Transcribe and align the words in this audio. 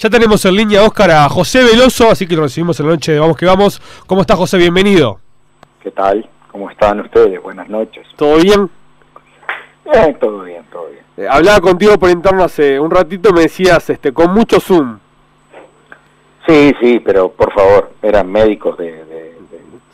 Ya 0.00 0.08
tenemos 0.08 0.42
en 0.46 0.54
línea, 0.54 0.82
Oscar, 0.82 1.10
a 1.10 1.28
José 1.28 1.62
Veloso, 1.62 2.10
así 2.10 2.26
que 2.26 2.34
lo 2.34 2.44
recibimos 2.44 2.80
en 2.80 2.86
la 2.86 2.92
noche 2.92 3.12
de 3.12 3.20
Vamos 3.20 3.36
que 3.36 3.44
Vamos. 3.44 3.82
¿Cómo 4.06 4.22
está, 4.22 4.34
José? 4.34 4.56
Bienvenido. 4.56 5.20
¿Qué 5.82 5.90
tal? 5.90 6.26
¿Cómo 6.50 6.70
están 6.70 7.00
ustedes? 7.00 7.42
Buenas 7.42 7.68
noches. 7.68 8.06
¿Todo 8.16 8.36
bien? 8.38 8.70
Eh, 9.92 10.16
todo 10.18 10.44
bien, 10.44 10.64
todo 10.72 10.86
bien. 10.86 11.04
Eh, 11.18 11.26
hablaba 11.30 11.60
contigo 11.60 11.98
por 11.98 12.08
interno 12.08 12.42
hace 12.42 12.80
un 12.80 12.90
ratito, 12.90 13.30
me 13.34 13.42
decías, 13.42 13.90
este, 13.90 14.10
con 14.14 14.32
mucho 14.32 14.58
Zoom. 14.58 14.98
Sí, 16.48 16.72
sí, 16.80 17.00
pero 17.00 17.30
por 17.32 17.52
favor, 17.52 17.92
eran 18.00 18.32
médicos 18.32 18.78
de, 18.78 19.04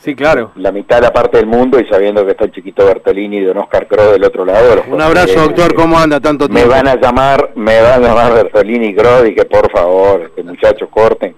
Sí, 0.06 0.14
claro. 0.14 0.52
La 0.54 0.70
mitad 0.70 0.98
de 0.98 1.02
la 1.02 1.12
parte 1.12 1.38
del 1.38 1.46
mundo 1.46 1.80
y 1.80 1.86
sabiendo 1.88 2.24
que 2.24 2.30
está 2.30 2.44
el 2.44 2.52
chiquito 2.52 2.86
Bertolini 2.86 3.40
de 3.40 3.46
Don 3.46 3.58
Oscar 3.58 3.88
Crow 3.88 4.12
del 4.12 4.22
otro 4.22 4.44
lado. 4.44 4.84
Un 4.88 5.00
abrazo, 5.00 5.34
doctor. 5.40 5.74
¿Cómo 5.74 5.98
anda 5.98 6.20
tanto 6.20 6.46
tiempo? 6.46 6.64
Me 6.64 6.72
van 6.72 6.86
a 6.86 6.94
llamar, 6.94 7.50
me 7.56 7.82
van 7.82 8.04
a 8.04 8.06
llamar 8.06 8.34
Bertolini 8.34 8.86
y 8.86 8.94
Crow 8.94 9.26
y 9.26 9.34
que 9.34 9.44
por 9.46 9.68
favor, 9.68 10.20
este, 10.22 10.44
muchachos, 10.44 10.88
corten. 10.92 11.34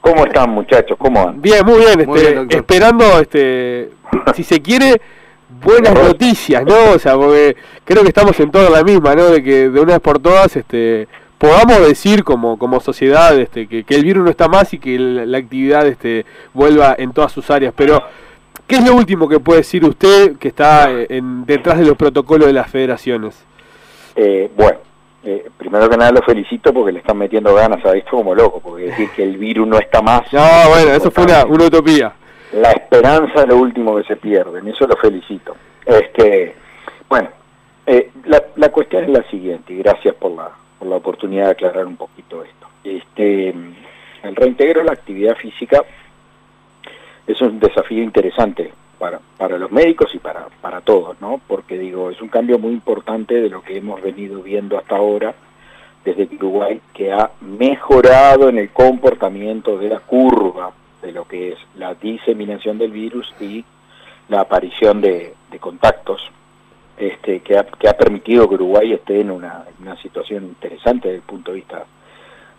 ¿Cómo 0.00 0.24
están, 0.24 0.48
muchachos? 0.48 0.96
¿Cómo 0.98 1.20
andan? 1.20 1.42
Bien, 1.42 1.60
muy 1.66 1.78
bien. 1.80 2.00
Este, 2.00 2.56
esperando, 2.56 3.04
este, 3.20 3.90
si 4.34 4.44
se 4.44 4.62
quiere, 4.62 4.98
buenas 5.62 5.92
noticias, 5.92 6.64
¿no? 6.64 6.92
O 6.94 6.98
sea, 6.98 7.16
porque 7.16 7.54
creo 7.84 8.00
que 8.00 8.08
estamos 8.08 8.40
en 8.40 8.50
toda 8.50 8.70
la 8.70 8.82
misma, 8.82 9.14
¿no? 9.14 9.24
De 9.26 9.42
que 9.42 9.68
de 9.68 9.78
una 9.78 9.92
vez 9.92 10.00
por 10.00 10.20
todas, 10.20 10.56
este 10.56 11.06
podamos 11.38 11.86
decir 11.86 12.24
como, 12.24 12.58
como 12.58 12.80
sociedad 12.80 13.38
este, 13.38 13.66
que, 13.66 13.84
el 13.88 14.04
virus 14.04 14.24
no 14.24 14.30
está 14.30 14.48
más 14.48 14.72
y 14.72 14.78
que 14.78 14.98
la, 14.98 15.38
actividad 15.38 15.86
este, 15.86 16.24
vuelva 16.54 16.94
en 16.98 17.12
todas 17.12 17.32
sus 17.32 17.50
áreas. 17.50 17.74
Pero, 17.76 18.02
¿qué 18.66 18.76
es 18.76 18.86
lo 18.86 18.94
último 18.94 19.28
que 19.28 19.40
puede 19.40 19.60
decir 19.60 19.84
usted 19.84 20.36
que 20.36 20.48
está 20.48 20.90
eh, 20.90 21.06
en, 21.10 21.44
detrás 21.44 21.78
de 21.78 21.84
los 21.84 21.96
protocolos 21.96 22.46
de 22.46 22.52
las 22.52 22.70
federaciones? 22.70 23.44
Eh, 24.14 24.50
bueno, 24.56 24.78
eh, 25.24 25.50
primero 25.56 25.90
que 25.90 25.96
nada 25.96 26.12
lo 26.12 26.22
felicito 26.22 26.72
porque 26.72 26.92
le 26.92 27.00
están 27.00 27.18
metiendo 27.18 27.54
ganas 27.54 27.84
a 27.84 27.94
esto 27.96 28.12
como 28.12 28.34
loco, 28.34 28.60
porque 28.60 28.84
decir 28.84 29.10
que 29.14 29.22
el 29.22 29.36
virus 29.36 29.68
no 29.68 29.78
está 29.78 30.00
más... 30.00 30.22
No, 30.32 30.40
bueno, 30.68 30.92
eso 30.92 31.10
fue 31.10 31.24
una, 31.24 31.44
utopía. 31.44 32.12
La 32.52 32.70
esperanza 32.70 33.42
es 33.42 33.48
lo 33.48 33.58
último 33.58 33.96
que 33.96 34.04
se 34.04 34.16
pierde, 34.16 34.60
en 34.60 34.68
eso 34.68 34.86
lo 34.86 34.96
felicito. 34.96 35.54
Este, 35.84 36.54
bueno, 37.08 37.28
la, 38.24 38.42
la 38.56 38.68
cuestión 38.70 39.04
es 39.04 39.10
la 39.10 39.22
siguiente, 39.24 39.74
y 39.74 39.78
gracias 39.78 40.14
por 40.14 40.32
la, 40.32 40.50
la 40.86 40.96
oportunidad 40.96 41.46
de 41.46 41.50
aclarar 41.52 41.86
un 41.86 41.96
poquito 41.96 42.42
esto. 42.44 42.66
Este, 42.84 43.48
el 43.48 44.36
reintegro 44.36 44.80
a 44.80 44.84
la 44.84 44.92
actividad 44.92 45.36
física 45.36 45.84
es 47.26 47.40
un 47.40 47.58
desafío 47.58 48.02
interesante 48.02 48.72
para, 48.98 49.20
para 49.36 49.58
los 49.58 49.70
médicos 49.70 50.14
y 50.14 50.18
para, 50.18 50.46
para 50.60 50.80
todos, 50.80 51.20
¿no? 51.20 51.40
Porque 51.46 51.78
digo, 51.78 52.10
es 52.10 52.20
un 52.22 52.28
cambio 52.28 52.58
muy 52.58 52.72
importante 52.72 53.34
de 53.34 53.50
lo 53.50 53.62
que 53.62 53.76
hemos 53.76 54.00
venido 54.00 54.42
viendo 54.42 54.78
hasta 54.78 54.96
ahora 54.96 55.34
desde 56.04 56.28
Uruguay, 56.36 56.80
que 56.94 57.12
ha 57.12 57.30
mejorado 57.40 58.48
en 58.48 58.58
el 58.58 58.70
comportamiento 58.70 59.76
de 59.76 59.88
la 59.88 59.98
curva 59.98 60.72
de 61.02 61.12
lo 61.12 61.26
que 61.26 61.52
es 61.52 61.58
la 61.74 61.94
diseminación 61.94 62.78
del 62.78 62.92
virus 62.92 63.32
y 63.40 63.64
la 64.28 64.40
aparición 64.40 65.00
de, 65.00 65.34
de 65.50 65.58
contactos 65.58 66.30
este, 66.96 67.40
que, 67.40 67.58
ha, 67.58 67.64
que 67.64 67.88
ha 67.88 67.96
permitido 67.96 68.48
que 68.48 68.54
Uruguay 68.54 68.92
esté 68.92 69.20
en 69.20 69.30
una, 69.30 69.64
situación 70.02 70.44
interesante 70.44 71.08
desde 71.08 71.18
el 71.18 71.26
punto 71.26 71.52
de 71.52 71.56
vista 71.56 71.84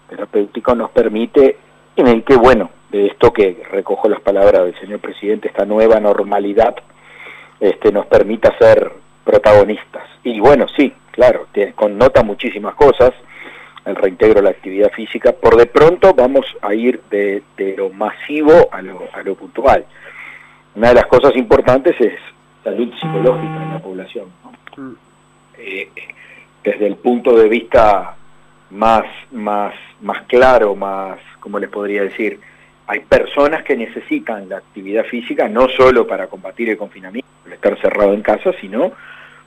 terapéutico, 0.09 0.75
nos 0.75 0.91
permite 0.91 1.57
en 1.95 2.07
el 2.07 2.23
que, 2.23 2.35
bueno, 2.35 2.69
de 2.89 3.07
esto 3.07 3.31
que 3.31 3.63
recojo 3.71 4.07
las 4.07 4.21
palabras 4.21 4.65
del 4.65 4.79
señor 4.79 4.99
presidente, 4.99 5.49
esta 5.49 5.65
nueva 5.65 5.99
normalidad, 5.99 6.75
este, 7.59 7.91
nos 7.91 8.05
permita 8.05 8.57
ser 8.57 8.91
protagonistas. 9.23 10.07
Y 10.23 10.39
bueno, 10.39 10.67
sí, 10.75 10.93
claro, 11.11 11.47
connota 11.75 12.23
muchísimas 12.23 12.75
cosas 12.75 13.11
el 13.85 13.95
reintegro 13.95 14.39
a 14.39 14.43
la 14.43 14.49
actividad 14.49 14.91
física. 14.91 15.31
Por 15.31 15.55
de 15.55 15.65
pronto 15.65 16.13
vamos 16.13 16.45
a 16.61 16.73
ir 16.73 17.01
de, 17.09 17.43
de 17.55 17.75
lo 17.77 17.89
masivo 17.89 18.69
a 18.71 18.81
lo, 18.81 19.01
a 19.13 19.21
lo 19.23 19.35
puntual. 19.35 19.85
Una 20.75 20.89
de 20.89 20.95
las 20.95 21.07
cosas 21.07 21.35
importantes 21.35 21.95
es 21.99 22.19
salud 22.67 22.93
psicológica 22.99 23.63
en 23.63 23.69
la 23.71 23.79
población. 23.79 24.25
Mm. 24.75 24.91
Eh, 25.57 25.89
desde 26.63 26.85
el 26.85 26.97
punto 26.97 27.37
de 27.37 27.47
vista 27.47 28.15
más, 28.71 29.05
más, 29.31 29.73
más 30.01 30.23
claro, 30.23 30.75
más, 30.75 31.17
como 31.39 31.59
les 31.59 31.69
podría 31.69 32.01
decir, 32.01 32.41
hay 32.87 32.99
personas 33.01 33.63
que 33.63 33.77
necesitan 33.77 34.49
la 34.49 34.57
actividad 34.57 35.05
física 35.05 35.47
no 35.47 35.69
solo 35.69 36.05
para 36.05 36.27
combatir 36.27 36.69
el 36.69 36.77
confinamiento, 36.77 37.29
el 37.45 37.53
estar 37.53 37.79
cerrado 37.79 38.13
en 38.13 38.21
casa, 38.21 38.51
sino 38.59 38.91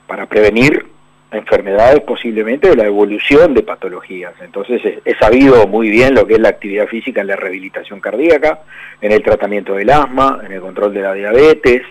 para 0.07 0.25
prevenir 0.25 0.87
enfermedades 1.31 2.01
posiblemente 2.01 2.69
de 2.69 2.75
la 2.75 2.85
evolución 2.85 3.53
de 3.53 3.61
patologías. 3.61 4.33
Entonces 4.41 4.81
he 5.05 5.15
sabido 5.15 5.67
muy 5.67 5.91
bien 5.91 6.15
lo 6.15 6.25
que 6.25 6.33
es 6.33 6.39
la 6.39 6.49
actividad 6.49 6.87
física 6.87 7.21
en 7.21 7.27
la 7.27 7.35
rehabilitación 7.35 7.99
cardíaca, 7.99 8.61
en 8.99 9.11
el 9.11 9.21
tratamiento 9.21 9.75
del 9.75 9.91
asma, 9.91 10.41
en 10.43 10.51
el 10.51 10.59
control 10.59 10.91
de 10.93 11.01
la 11.01 11.13
diabetes, 11.13 11.83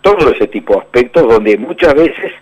todo 0.00 0.30
ese 0.32 0.46
tipo 0.46 0.74
de 0.74 0.80
aspectos 0.80 1.28
donde 1.28 1.56
muchas 1.58 1.94
veces, 1.94 2.32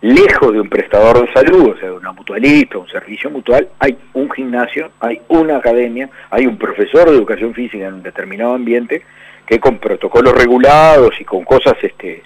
lejos 0.00 0.52
de 0.52 0.60
un 0.60 0.68
prestador 0.68 1.26
de 1.26 1.32
salud, 1.32 1.70
o 1.70 1.78
sea, 1.78 1.88
de 1.88 1.96
una 1.96 2.12
mutualista, 2.12 2.78
un 2.78 2.88
servicio 2.88 3.30
mutual, 3.30 3.68
hay 3.78 3.96
un 4.14 4.30
gimnasio, 4.30 4.90
hay 5.00 5.20
una 5.28 5.56
academia, 5.56 6.08
hay 6.30 6.46
un 6.46 6.56
profesor 6.56 7.10
de 7.10 7.16
educación 7.16 7.54
física 7.54 7.86
en 7.86 7.94
un 7.94 8.02
determinado 8.02 8.54
ambiente 8.54 9.02
que 9.46 9.58
con 9.58 9.78
protocolos 9.78 10.34
regulados 10.34 11.18
y 11.20 11.24
con 11.24 11.44
cosas 11.44 11.74
este 11.82 12.22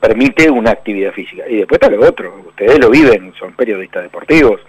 permite 0.00 0.50
una 0.50 0.70
actividad 0.70 1.12
física. 1.12 1.44
Y 1.48 1.56
después 1.56 1.80
está 1.80 1.94
lo 1.94 2.06
otro, 2.06 2.34
ustedes 2.48 2.78
lo 2.78 2.90
viven, 2.90 3.32
son 3.38 3.52
periodistas 3.52 4.02
deportivos, 4.02 4.60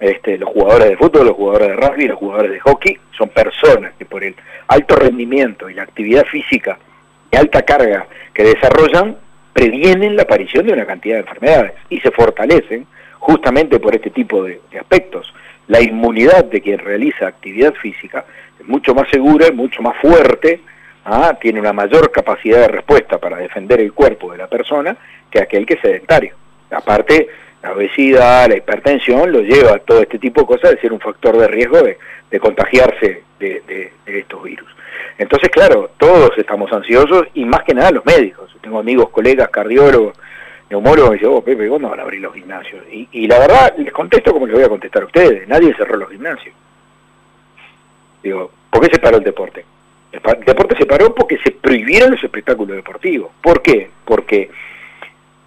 este, 0.00 0.38
los 0.38 0.48
jugadores 0.50 0.90
de 0.90 0.96
fútbol, 0.96 1.26
los 1.26 1.36
jugadores 1.36 1.68
de 1.68 1.76
rugby, 1.76 2.08
los 2.08 2.18
jugadores 2.18 2.52
de 2.52 2.60
hockey, 2.60 2.98
son 3.16 3.28
personas 3.28 3.92
que 3.98 4.04
por 4.04 4.24
el 4.24 4.34
alto 4.68 4.96
rendimiento 4.96 5.68
y 5.68 5.74
la 5.74 5.82
actividad 5.82 6.24
física 6.26 6.78
alta 7.36 7.62
carga 7.62 8.06
que 8.32 8.44
desarrollan 8.44 9.16
previenen 9.52 10.16
la 10.16 10.22
aparición 10.22 10.66
de 10.66 10.72
una 10.72 10.84
cantidad 10.84 11.14
de 11.14 11.20
enfermedades 11.20 11.72
y 11.88 12.00
se 12.00 12.10
fortalecen 12.10 12.86
justamente 13.18 13.78
por 13.78 13.94
este 13.94 14.10
tipo 14.10 14.42
de, 14.42 14.60
aspectos. 14.78 15.32
La 15.68 15.80
inmunidad 15.80 16.44
de 16.44 16.60
quien 16.60 16.78
realiza 16.78 17.28
actividad 17.28 17.72
física 17.74 18.24
es 18.60 18.66
mucho 18.66 18.94
más 18.94 19.08
segura, 19.10 19.46
es 19.46 19.54
mucho 19.54 19.80
más 19.80 19.96
fuerte, 19.98 20.60
¿ah? 21.04 21.38
tiene 21.40 21.60
una 21.60 21.72
mayor 21.72 22.10
capacidad 22.10 22.60
de 22.60 22.68
respuesta 22.68 23.18
para 23.18 23.38
defender 23.38 23.80
el 23.80 23.92
cuerpo 23.92 24.32
de 24.32 24.38
la 24.38 24.48
persona 24.48 24.96
que 25.30 25.40
aquel 25.40 25.64
que 25.64 25.74
es 25.74 25.80
sedentario. 25.80 26.34
Aparte, 26.70 27.28
la 27.62 27.72
obesidad, 27.72 28.48
la 28.48 28.56
hipertensión 28.56 29.32
lo 29.32 29.40
lleva 29.40 29.76
a 29.76 29.78
todo 29.78 30.02
este 30.02 30.18
tipo 30.18 30.42
de 30.42 30.46
cosas 30.48 30.72
de 30.72 30.80
ser 30.80 30.92
un 30.92 31.00
factor 31.00 31.38
de 31.38 31.48
riesgo 31.48 31.80
de, 31.80 31.96
contagiarse 32.40 33.22
de 33.38 33.92
estos 34.04 34.42
virus. 34.42 34.73
Entonces, 35.18 35.48
claro, 35.50 35.90
todos 35.96 36.30
estamos 36.36 36.72
ansiosos 36.72 37.26
y 37.34 37.44
más 37.44 37.62
que 37.62 37.74
nada 37.74 37.90
los 37.92 38.04
médicos. 38.04 38.54
Tengo 38.60 38.78
amigos, 38.78 39.10
colegas, 39.10 39.48
cardiólogos, 39.48 40.16
neumólogos, 40.70 41.10
que 41.10 41.16
dicen, 41.16 41.30
oh, 41.32 41.42
Pepe, 41.42 41.68
¿cuándo 41.68 41.90
van 41.90 42.00
a 42.00 42.02
abrir 42.02 42.20
los 42.20 42.34
gimnasios? 42.34 42.82
Y, 42.90 43.26
la 43.26 43.38
verdad, 43.38 43.74
les 43.76 43.92
contesto 43.92 44.32
como 44.32 44.46
les 44.46 44.54
voy 44.54 44.64
a 44.64 44.68
contestar 44.68 45.02
a 45.02 45.06
ustedes, 45.06 45.46
nadie 45.46 45.74
cerró 45.76 45.96
los 45.96 46.10
gimnasios. 46.10 46.54
Digo, 48.22 48.50
¿por 48.70 48.80
qué 48.80 48.88
se 48.92 48.98
paró 48.98 49.18
el 49.18 49.24
deporte? 49.24 49.64
El, 50.10 50.20
deporte 50.44 50.76
se 50.76 50.86
paró 50.86 51.14
porque 51.14 51.38
se 51.38 51.52
prohibieron 51.52 52.12
los 52.12 52.24
espectáculos 52.24 52.74
deportivos. 52.74 53.30
¿Por 53.42 53.62
qué? 53.62 53.90
Porque 54.04 54.50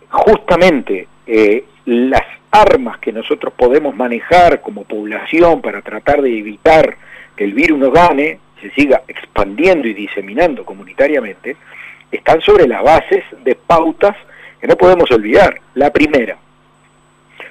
justamente 0.10 1.08
eh, 1.26 1.66
las 1.86 2.24
armas 2.52 3.00
que 3.00 3.12
nosotros 3.12 3.54
podemos 3.54 3.96
manejar 3.96 4.62
como 4.62 4.84
población 4.84 5.62
para 5.62 5.82
tratar 5.82 6.22
de 6.22 6.38
evitar 6.38 6.98
que 7.36 7.44
el 7.44 7.54
virus 7.54 7.80
nos 7.80 7.92
gane, 7.92 8.40
se 8.62 8.72
siga 8.72 9.04
expandiendo 9.08 9.88
y 9.88 9.94
diseminando 9.94 10.66
comunitariamente, 10.66 11.56
están 12.12 12.42
sobre 12.42 12.68
las 12.68 12.84
bases 12.84 13.24
de 13.44 13.56
pautas 13.56 14.16
que 14.60 14.68
no 14.68 14.76
podemos 14.76 15.10
olvidar. 15.12 15.60
La 15.76 15.92
primera, 15.92 16.38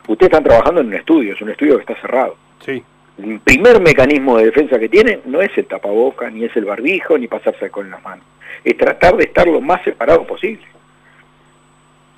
ustedes 0.08 0.32
están 0.32 0.44
trabajando 0.44 0.80
en 0.80 0.88
un 0.88 0.94
estudio, 0.94 1.34
es 1.34 1.40
un 1.40 1.50
estudio 1.50 1.76
que 1.76 1.82
está 1.82 2.00
cerrado. 2.00 2.36
Sí. 2.64 2.82
El 3.22 3.40
primer 3.40 3.80
mecanismo 3.80 4.36
de 4.36 4.46
defensa 4.46 4.78
que 4.78 4.88
tienen 4.88 5.20
no 5.24 5.40
es 5.40 5.50
el 5.56 5.66
tapaboca, 5.66 6.28
ni 6.30 6.44
es 6.44 6.56
el 6.56 6.64
barbijo, 6.64 7.16
ni 7.16 7.28
pasarse 7.28 7.70
con 7.70 7.90
las 7.90 8.02
manos. 8.02 8.24
Es 8.62 8.76
tratar 8.76 9.16
de 9.16 9.24
estar 9.24 9.46
lo 9.46 9.60
más 9.60 9.82
separado 9.84 10.26
posible. 10.26 10.64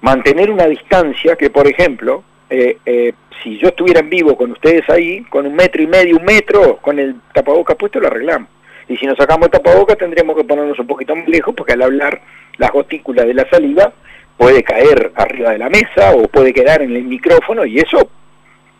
Mantener 0.01 0.51
una 0.51 0.67
distancia 0.67 1.37
que, 1.37 1.51
por 1.51 1.67
ejemplo, 1.69 2.25
eh, 2.51 2.79
eh, 2.85 3.13
si 3.43 3.59
yo 3.59 3.69
estuviera 3.69 4.01
en 4.01 4.11
vivo 4.11 4.37
con 4.37 4.51
ustedes 4.53 4.89
ahí, 4.89 5.23
con 5.25 5.47
un 5.47 5.55
metro 5.55 5.83
y 5.83 5.87
medio, 5.87 6.17
un 6.17 6.25
metro, 6.25 6.79
con 6.79 6.99
el 6.99 7.17
tapaboca 7.33 7.75
puesto, 7.75 8.01
lo 8.01 8.09
arreglamos. 8.09 8.49
Y 8.89 8.97
si 8.97 9.07
nos 9.07 9.17
sacamos 9.17 9.47
el 9.47 9.51
tapabocas 9.51 9.99
tendríamos 9.99 10.37
que 10.37 10.45
ponernos 10.45 10.79
un 10.79 10.87
poquito 10.87 11.15
más 11.15 11.29
lejos 11.29 11.55
porque 11.55 11.75
al 11.75 11.83
hablar 11.83 12.21
las 12.57 12.71
gotículas 12.71 13.27
de 13.27 13.35
la 13.35 13.49
saliva 13.49 13.93
puede 14.37 14.63
caer 14.63 15.13
arriba 15.17 15.51
de 15.51 15.59
la 15.59 15.69
mesa 15.69 16.13
o 16.15 16.29
puede 16.29 16.55
quedar 16.55 16.83
en 16.83 16.97
el 16.97 17.05
micrófono 17.05 17.67
y 17.67 17.79
eso 17.79 18.09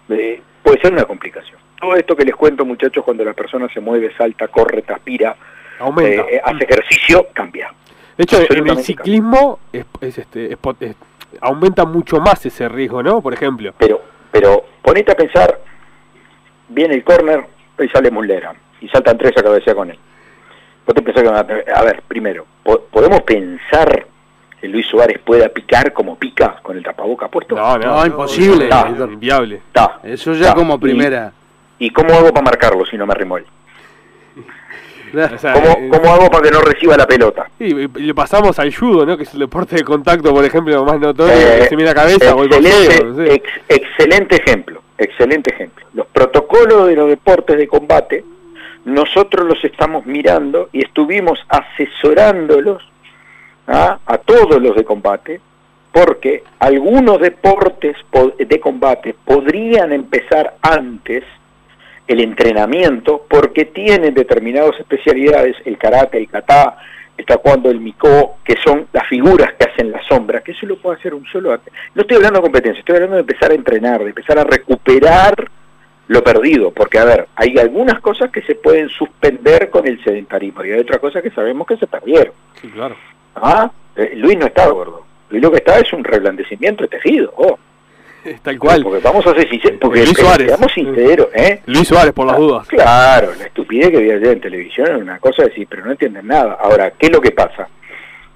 eh, 0.09 0.41
puede 0.63 0.81
ser 0.81 0.93
una 0.93 1.05
complicación. 1.05 1.59
Todo 1.79 1.95
esto 1.95 2.17
que 2.17 2.25
les 2.25 2.35
cuento 2.35 2.65
muchachos 2.65 3.05
cuando 3.05 3.25
la 3.25 3.35
persona 3.35 3.69
se 3.73 3.81
mueve, 3.81 4.13
salta, 4.17 4.49
corre, 4.49 4.83
transpira, 4.83 5.37
eh, 6.03 6.41
hace 6.43 6.65
ejercicio, 6.65 7.29
cambia. 7.33 7.73
De 8.17 8.25
hecho, 8.25 8.39
en 8.51 8.69
el 8.69 8.79
ciclismo 8.79 9.61
es, 9.73 10.19
este, 10.19 10.57
aumenta 11.41 11.85
mucho 11.85 12.19
más 12.19 12.45
ese 12.47 12.69
riesgo, 12.69 13.03
¿no? 13.03 13.21
Por 13.21 13.33
ejemplo. 13.33 13.73
Pero, 13.79 14.03
pero 14.33 14.65
ponete 14.83 15.13
a 15.13 15.15
pensar, 15.15 15.61
viene 16.69 16.95
el 16.95 17.05
córner, 17.05 17.45
y 17.79 17.89
sale 17.89 18.11
Mullera, 18.11 18.55
y 18.81 18.89
saltan 18.89 19.19
tres 19.19 19.33
a 19.37 19.43
cabeza 19.43 19.75
con 19.75 19.91
él. 19.91 19.99
Vos 20.87 20.95
te 20.95 21.03
pensás 21.03 21.23
que, 21.23 21.71
a 21.71 21.83
ver, 21.83 22.03
primero, 22.09 22.47
¿podemos 22.63 23.21
pensar 23.21 24.07
que 24.61 24.69
Luis 24.69 24.87
Suárez 24.87 25.19
pueda 25.25 25.49
picar 25.51 25.93
como 25.93 26.17
pica 26.17 26.57
con 26.63 26.77
el 26.77 26.83
tapaboca 26.83 27.29
puesto? 27.29 27.55
No, 27.55 27.77
no, 27.77 28.07
imposible, 28.07 28.69
es 28.69 28.99
inviable. 28.99 29.61
Eso 30.03 30.33
ya 30.33 30.55
como 30.55 30.81
primera. 30.81 31.33
¿Y, 31.79 31.91
cómo 31.91 32.13
hago 32.15 32.33
para 32.33 32.45
marcarlo 32.45 32.85
si 32.87 32.97
no 32.97 33.07
me 33.07 33.13
arrimo 33.13 33.37
él? 33.37 33.47
Eh, 35.11 35.89
¿Cómo, 35.91 36.13
hago 36.13 36.31
para 36.31 36.43
que 36.43 36.51
no 36.51 36.61
reciba 36.61 36.95
la 36.95 37.07
pelota? 37.07 37.49
Y, 37.59 37.73
le 37.73 38.15
pasamos 38.15 38.59
al 38.59 38.75
judo, 38.75 39.07
¿no? 39.07 39.17
que 39.17 39.23
es 39.23 39.33
el 39.33 39.41
deporte 39.41 39.77
de 39.77 39.83
contacto, 39.83 40.35
por 40.35 40.45
ejemplo, 40.45 40.85
más 40.85 41.01
notorio, 41.01 41.35
eh, 41.35 41.61
que 41.61 41.69
se 41.69 41.77
mira 41.77 41.95
cabeza 41.95 42.33
excelente, 42.33 43.43
excelente 43.69 44.37
ejemplo, 44.37 44.83
excelente 44.99 45.55
ejemplo. 45.55 45.87
Los 45.95 46.09
protocolos 46.09 46.89
de 46.89 46.95
los 46.95 47.09
deportes 47.09 47.57
de 47.57 47.67
combate, 47.67 48.23
nosotros 48.89 49.47
los 49.47 49.63
estamos 49.65 50.07
mirando 50.07 50.69
y 50.73 50.85
estuvimos 50.85 51.39
asesorándolos 51.49 52.83
¿ah? 53.67 53.99
a 54.05 54.19
todos 54.19 54.61
los 54.61 54.75
de 54.75 54.85
combate, 54.85 55.41
porque 55.93 56.45
algunos 56.59 57.21
deportes 57.21 57.97
de 58.39 58.61
combate 58.61 59.15
podrían 59.25 59.93
empezar 59.93 60.57
antes 60.63 61.25
el 62.07 62.21
entrenamiento 62.21 63.27
porque 63.29 63.67
tienen 63.67 64.15
determinadas 64.15 64.79
especialidades, 64.81 65.57
el 65.67 65.77
karate, 65.77 66.17
el 66.17 66.29
kata, 66.29 66.79
el 67.19 67.27
taekwondo, 67.27 67.71
el 67.71 67.81
miko, 67.81 68.39
que 68.43 68.57
son 68.65 68.87
las 68.93 69.07
figuras 69.07 69.53
que 69.59 69.71
hacen 69.71 69.93
la 69.93 70.03
sombra, 70.09 70.41
que 70.41 70.53
eso 70.53 70.65
lo 70.67 70.77
puede 70.77 70.99
hacer 70.99 71.13
un 71.13 71.27
solo... 71.27 71.51
No 71.95 72.03
estoy 72.03 72.17
hablando 72.17 72.39
de 72.39 72.45
competencia, 72.45 72.79
estoy 72.79 72.95
hablando 72.97 73.17
de 73.17 73.23
empezar 73.23 73.51
a 73.51 73.55
entrenar, 73.55 74.03
de 74.03 74.09
empezar 74.09 74.39
a 74.39 74.45
recuperar 74.45 75.51
lo 76.09 76.25
perdido, 76.25 76.71
porque 76.71 76.99
a 76.99 77.05
ver, 77.05 77.29
hay 77.37 77.59
algunas 77.59 78.01
cosas 78.01 78.31
que 78.31 78.43
se 78.43 78.55
pueden 78.55 78.89
suspender 78.89 79.71
con 79.71 79.87
el 79.87 80.03
sedentarismo 80.03 80.65
y 80.65 80.73
hay 80.73 80.81
otras 80.81 80.99
cosas 80.99 81.23
que 81.23 81.31
sabemos 81.31 81.67
que 81.67 81.77
se 81.77 81.87
perdieron. 81.87 82.33
Sí, 82.61 82.69
claro. 82.69 82.97
¿Ah? 83.35 83.71
Eh, 83.95 84.13
Luis 84.17 84.39
no 84.39 84.47
está 84.47 84.67
gordo. 84.69 85.05
Luis 85.31 85.43
lo 85.43 85.51
que 85.51 85.59
está 85.59 85.79
es 85.79 85.93
un 85.93 86.03
reblandecimiento 86.03 86.85
de 86.85 86.89
tejido. 86.89 87.33
Oh. 87.37 87.59
Tal 88.43 88.59
cual. 88.59 88.83
Porque 88.83 89.01
vamos 89.01 89.27
a 89.27 89.35
ser 89.35 89.49
sinceros, 89.49 89.79
porque 89.81 90.05
Luis 90.05 90.17
Suárez. 90.19 90.49
seamos 90.49 90.73
sinceros, 90.73 91.29
¿eh? 91.35 91.61
Luis 91.67 91.87
Suárez, 91.87 92.13
por 92.13 92.27
las 92.27 92.39
dudas. 92.39 92.67
Claro, 92.69 93.35
la 93.39 93.45
estupidez 93.45 93.91
que 93.91 93.99
vi 93.99 94.11
ayer 94.11 94.29
en 94.29 94.41
televisión 94.41 94.89
es 94.89 95.03
una 95.03 95.19
cosa 95.19 95.43
de 95.43 95.51
decir, 95.51 95.67
pero 95.69 95.85
no 95.85 95.93
entienden 95.93 96.27
nada. 96.27 96.57
Ahora, 96.61 96.93
¿qué 96.93 97.07
es 97.07 97.13
lo 97.13 97.21
que 97.21 97.33
pasa? 97.33 97.69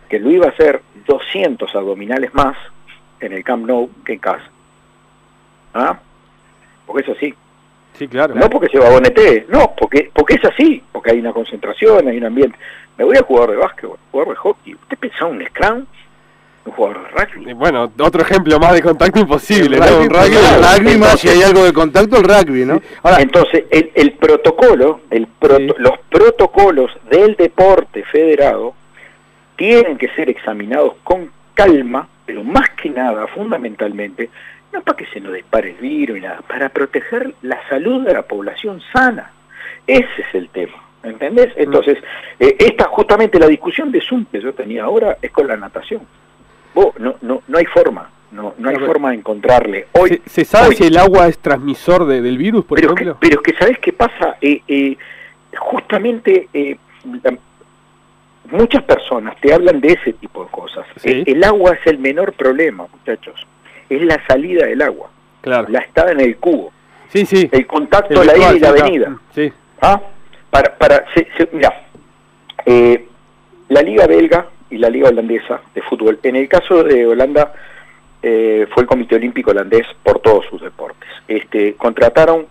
Que 0.09 0.19
Luis 0.19 0.41
va 0.41 0.47
a 0.47 0.51
hacer 0.51 0.83
200 1.07 1.75
abdominales 1.75 2.35
más 2.35 2.57
en 3.21 3.33
el 3.33 3.43
Camp 3.43 3.67
Nou 3.67 3.91
que 4.05 4.13
en 4.13 4.19
casa. 4.19 4.45
¿Ah? 5.73 5.99
Porque 6.87 7.11
es 7.11 7.17
así. 7.17 7.35
Sí, 7.99 8.09
claro. 8.09 8.35
No 8.35 8.49
porque 8.49 8.69
se 8.69 8.79
va 8.79 8.89
a 8.89 8.91
bonete, 8.91 9.47
no, 9.49 9.75
porque, 9.79 10.11
porque 10.12 10.35
es 10.35 10.44
así, 10.44 10.83
porque 10.93 11.11
hay 11.11 11.21
una 11.21 11.33
concentración, 11.33 12.09
hay 12.09 12.17
un 12.19 12.25
ambiente. 12.25 12.59
Me 12.97 13.05
voy 13.05 13.17
a 13.17 13.23
jugar 13.23 13.50
de 13.50 13.56
básquetbol, 13.56 13.99
jugar 14.11 14.29
de 14.29 14.37
hockey. 14.37 14.75
¿Usted 14.75 14.99
pensaba 14.99 15.31
un 15.31 15.44
scrum? 15.47 15.87
un 16.65 16.73
jugador 16.73 17.03
de 17.03 17.09
rugby. 17.11 17.53
Bueno, 17.55 17.93
otro 17.99 18.23
ejemplo 18.23 18.59
más 18.59 18.73
de 18.73 18.83
contacto 18.83 19.21
imposible, 19.21 19.79
¿no? 19.79 20.00
Un 20.00 20.11
rugby, 20.11 20.97
más 20.99 21.21
si 21.21 21.29
hay 21.29 21.43
algo 21.43 21.65
de 21.65 21.73
contacto, 21.73 22.19
el 22.19 22.25
rugby, 22.25 22.65
¿no? 22.65 22.81
entonces, 23.19 23.65
el, 23.71 23.91
el, 23.94 24.12
protocolo, 24.12 25.00
el 25.11 25.27
los 25.79 25.99
protocolos 26.09 26.93
del 27.11 27.35
deporte 27.37 28.05
federado 28.05 28.75
tienen 29.56 29.99
que 29.99 30.09
ser 30.11 30.31
examinados 30.31 30.94
con 31.03 31.31
calma, 31.55 32.09
pero 32.25 32.44
más 32.44 32.71
que 32.71 32.91
nada, 32.91 33.27
fundamentalmente, 33.29 34.31
no 34.73 34.83
para 34.83 34.97
que 34.97 35.07
se 35.07 35.21
nos 35.21 35.35
dispare 35.35 35.71
el 35.71 35.77
virus 35.77 36.19
y 36.19 36.21
nada, 36.21 36.41
para 36.43 36.69
proteger 36.69 37.35
la 37.43 37.59
salud 37.69 38.05
de 38.07 38.15
la 38.15 38.23
población 38.23 38.81
sana. 38.93 39.33
Ese 39.87 40.23
es 40.29 40.35
el 40.35 40.49
tema. 40.49 40.75
¿Entendés? 41.03 41.49
Mm. 41.57 41.63
Entonces, 41.63 41.99
eh, 42.39 42.57
esta 42.59 42.85
justamente 42.85 43.39
la 43.39 43.49
discusión 43.49 43.91
de 43.91 44.01
Zoom 44.01 44.25
que 44.27 44.41
yo 44.41 44.55
tenía 44.55 44.85
ahora 44.85 45.19
es 45.21 45.31
con 45.31 45.47
la 45.47 45.57
natación 45.57 46.03
no, 46.75 47.17
no, 47.21 47.43
no 47.47 47.59
hay 47.59 47.67
forma, 47.67 48.11
no, 48.31 48.55
no 48.59 48.69
hay 48.69 48.77
forma 48.77 49.11
de 49.11 49.17
encontrarle. 49.17 49.87
Hoy, 49.93 50.23
¿Se, 50.27 50.45
sabe 50.45 50.75
si 50.75 50.85
el 50.85 50.97
agua 50.97 51.29
es 51.29 51.39
transmisor 51.39 52.07
del 52.07 52.39
virus, 52.39 52.65
por 52.65 52.79
pero 52.79 52.95
ejemplo? 52.95 53.15
Que, 53.15 53.29
pero 53.29 53.41
es 53.41 53.43
que, 53.43 53.59
¿sabes 53.59 53.79
qué 53.79 53.93
pasa? 53.93 54.37
Eh, 54.41 54.63
eh, 54.67 54.97
justamente 55.57 56.49
eh, 56.53 56.77
muchas 58.51 58.83
personas 58.85 59.37
te 59.41 59.53
hablan 59.53 59.81
de 59.81 59.93
ese 59.93 60.13
tipo 60.15 60.45
de 60.45 60.51
cosas. 60.51 60.87
el 61.05 61.45
agua 61.45 61.75
es 61.75 61.87
el 61.87 61.99
menor 61.99 62.33
problema, 62.33 62.87
muchachos. 62.91 63.47
Es 63.97 64.03
la 64.03 64.25
salida 64.27 64.67
del 64.67 64.83
agua. 64.83 65.11
Claro. 65.41 65.69
La 65.69 65.81
estada 65.81 66.12
en 66.12 66.21
el 66.21 66.37
cubo. 66.37 66.73
Sí, 67.09 67.27
sí. 67.27 67.49
El 67.53 67.67
contacto, 67.67 68.25
la 68.25 68.37
ida 68.37 68.55
y 68.55 68.59
la 68.61 68.69
avenida. 68.71 69.17
Sí. 69.35 69.53
¿Ah? 69.81 70.00
Para, 70.50 70.77
para, 70.77 71.05
mira, 71.53 71.87
la 73.69 73.83
liga 73.83 74.06
belga 74.06 74.47
y 74.71 74.79
la 74.79 74.89
Liga 74.89 75.09
Holandesa 75.09 75.61
de 75.75 75.83
Fútbol. 75.83 76.19
En 76.23 76.37
el 76.37 76.49
caso 76.49 76.83
de 76.83 77.06
Holanda 77.06 77.53
eh, 78.23 78.67
fue 78.73 78.85
el 78.85 78.89
Comité 78.89 79.17
Olímpico 79.17 79.50
Holandés 79.50 79.87
por 80.03 80.21
todos 80.21 80.47
sus 80.47 80.62
deportes. 80.62 81.09
Este, 81.29 81.75
contrataron 81.75 82.47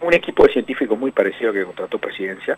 un 0.00 0.14
equipo 0.14 0.46
de 0.46 0.52
científicos 0.52 0.96
muy 0.96 1.10
parecido 1.10 1.52
que 1.52 1.64
contrató 1.64 1.98
Presidencia, 1.98 2.56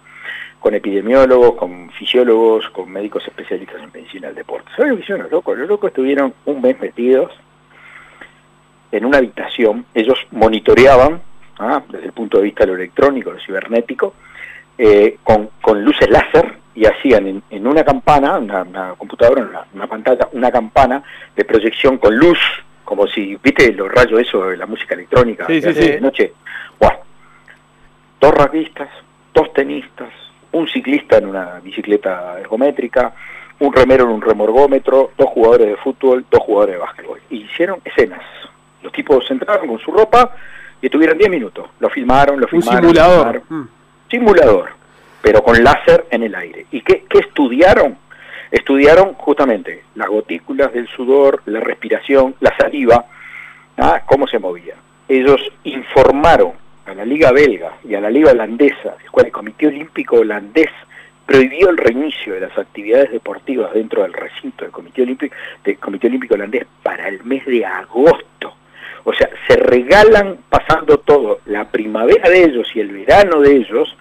con 0.58 0.74
epidemiólogos, 0.74 1.54
con 1.54 1.90
fisiólogos, 1.92 2.68
con 2.70 2.90
médicos 2.90 3.26
especialistas 3.26 3.82
en 3.82 3.90
medicina 3.92 4.26
del 4.26 4.36
deporte. 4.36 4.70
¿Sabes 4.76 4.90
lo 4.90 4.96
que 4.96 5.02
hicieron 5.02 5.22
los 5.22 5.32
locos? 5.32 5.56
Los 5.56 5.68
locos 5.68 5.88
estuvieron 5.88 6.34
un 6.44 6.60
mes 6.60 6.78
metidos 6.78 7.32
en 8.92 9.04
una 9.04 9.18
habitación, 9.18 9.86
ellos 9.94 10.18
monitoreaban, 10.30 11.20
¿ah? 11.58 11.82
desde 11.88 12.06
el 12.06 12.12
punto 12.12 12.38
de 12.38 12.44
vista 12.44 12.64
de 12.64 12.72
lo 12.72 12.76
electrónico, 12.76 13.32
lo 13.32 13.40
cibernético, 13.40 14.14
eh, 14.78 15.18
con, 15.22 15.50
con 15.60 15.84
luces 15.84 16.08
láser, 16.08 16.60
y 16.74 16.86
hacían 16.86 17.42
en, 17.50 17.66
una 17.66 17.84
campana, 17.84 18.38
una, 18.38 18.94
computadora, 18.96 19.66
una, 19.74 19.86
pantalla, 19.86 20.28
una 20.32 20.50
campana 20.50 21.02
de 21.36 21.44
proyección 21.44 21.98
con 21.98 22.16
luz, 22.16 22.38
como 22.84 23.06
si, 23.06 23.36
viste 23.42 23.72
los 23.72 23.90
rayos 23.92 24.20
eso 24.20 24.48
de 24.48 24.56
la 24.56 24.66
música 24.66 24.94
electrónica 24.94 25.46
de 25.46 26.00
noche. 26.00 26.32
Bueno, 26.78 27.00
dos 28.20 28.32
raquistas, 28.32 28.88
dos 29.34 29.52
tenistas, 29.52 30.08
un 30.52 30.66
ciclista 30.68 31.18
en 31.18 31.26
una 31.26 31.60
bicicleta 31.60 32.38
ergométrica, 32.40 33.12
un 33.58 33.72
remero 33.72 34.04
en 34.04 34.10
un 34.10 34.22
remorgómetro, 34.22 35.10
dos 35.18 35.28
jugadores 35.28 35.68
de 35.68 35.76
fútbol, 35.76 36.24
dos 36.30 36.40
jugadores 36.40 36.76
de 36.76 36.80
básquetbol. 36.80 37.20
Y 37.30 37.42
hicieron 37.42 37.80
escenas. 37.84 38.22
Los 38.82 38.92
tipos 38.92 39.30
entraron 39.30 39.68
con 39.68 39.78
su 39.78 39.90
ropa 39.92 40.34
y 40.80 40.86
estuvieron 40.86 41.18
10 41.18 41.30
minutos. 41.30 41.70
Lo 41.78 41.90
filmaron, 41.90 42.40
lo 42.40 42.48
filmaron. 42.48 42.86
Un 42.86 42.94
simulador. 42.94 43.42
Mm. 43.48 43.68
Simulador 44.10 44.80
pero 45.22 45.42
con 45.42 45.62
láser 45.62 46.06
en 46.10 46.22
el 46.22 46.34
aire. 46.34 46.66
¿Y 46.70 46.80
qué, 46.82 47.04
estudiaron? 47.18 47.96
Estudiaron 48.50 49.14
justamente 49.14 49.84
las 49.94 50.08
gotículas 50.08 50.72
del 50.72 50.88
sudor, 50.88 51.42
la 51.46 51.60
respiración, 51.60 52.34
la 52.40 52.56
saliva, 52.56 53.04
¿ah? 53.76 54.02
cómo 54.06 54.26
se 54.26 54.38
movía. 54.38 54.74
Ellos 55.08 55.40
informaron 55.64 56.52
a 56.86 56.94
la 56.94 57.04
Liga 57.04 57.30
Belga 57.32 57.72
y 57.84 57.94
a 57.94 58.00
la 58.00 58.10
Liga 58.10 58.32
Holandesa, 58.32 58.96
el 59.02 59.10
cual 59.10 59.26
el 59.26 59.32
Comité 59.32 59.68
Olímpico 59.68 60.16
Holandés 60.16 60.70
prohibió 61.26 61.70
el 61.70 61.76
reinicio 61.76 62.34
de 62.34 62.40
las 62.40 62.58
actividades 62.58 63.12
deportivas 63.12 63.72
dentro 63.72 64.02
del 64.02 64.12
recinto 64.12 64.64
del 64.64 64.72
Comité 64.72 65.02
Olímpico, 65.02 65.36
del 65.62 65.78
Comité 65.78 66.08
Olímpico 66.08 66.34
Holandés 66.34 66.66
para 66.82 67.06
el 67.06 67.22
mes 67.22 67.46
de 67.46 67.64
agosto. 67.64 68.54
O 69.04 69.12
sea, 69.12 69.28
se 69.48 69.56
regalan 69.56 70.38
pasando 70.48 70.98
todo, 70.98 71.40
la 71.46 71.70
primavera 71.70 72.28
de 72.28 72.44
ellos 72.44 72.70
y 72.74 72.80
el 72.80 72.92
verano 72.92 73.40
de 73.40 73.56
ellos, 73.56 73.96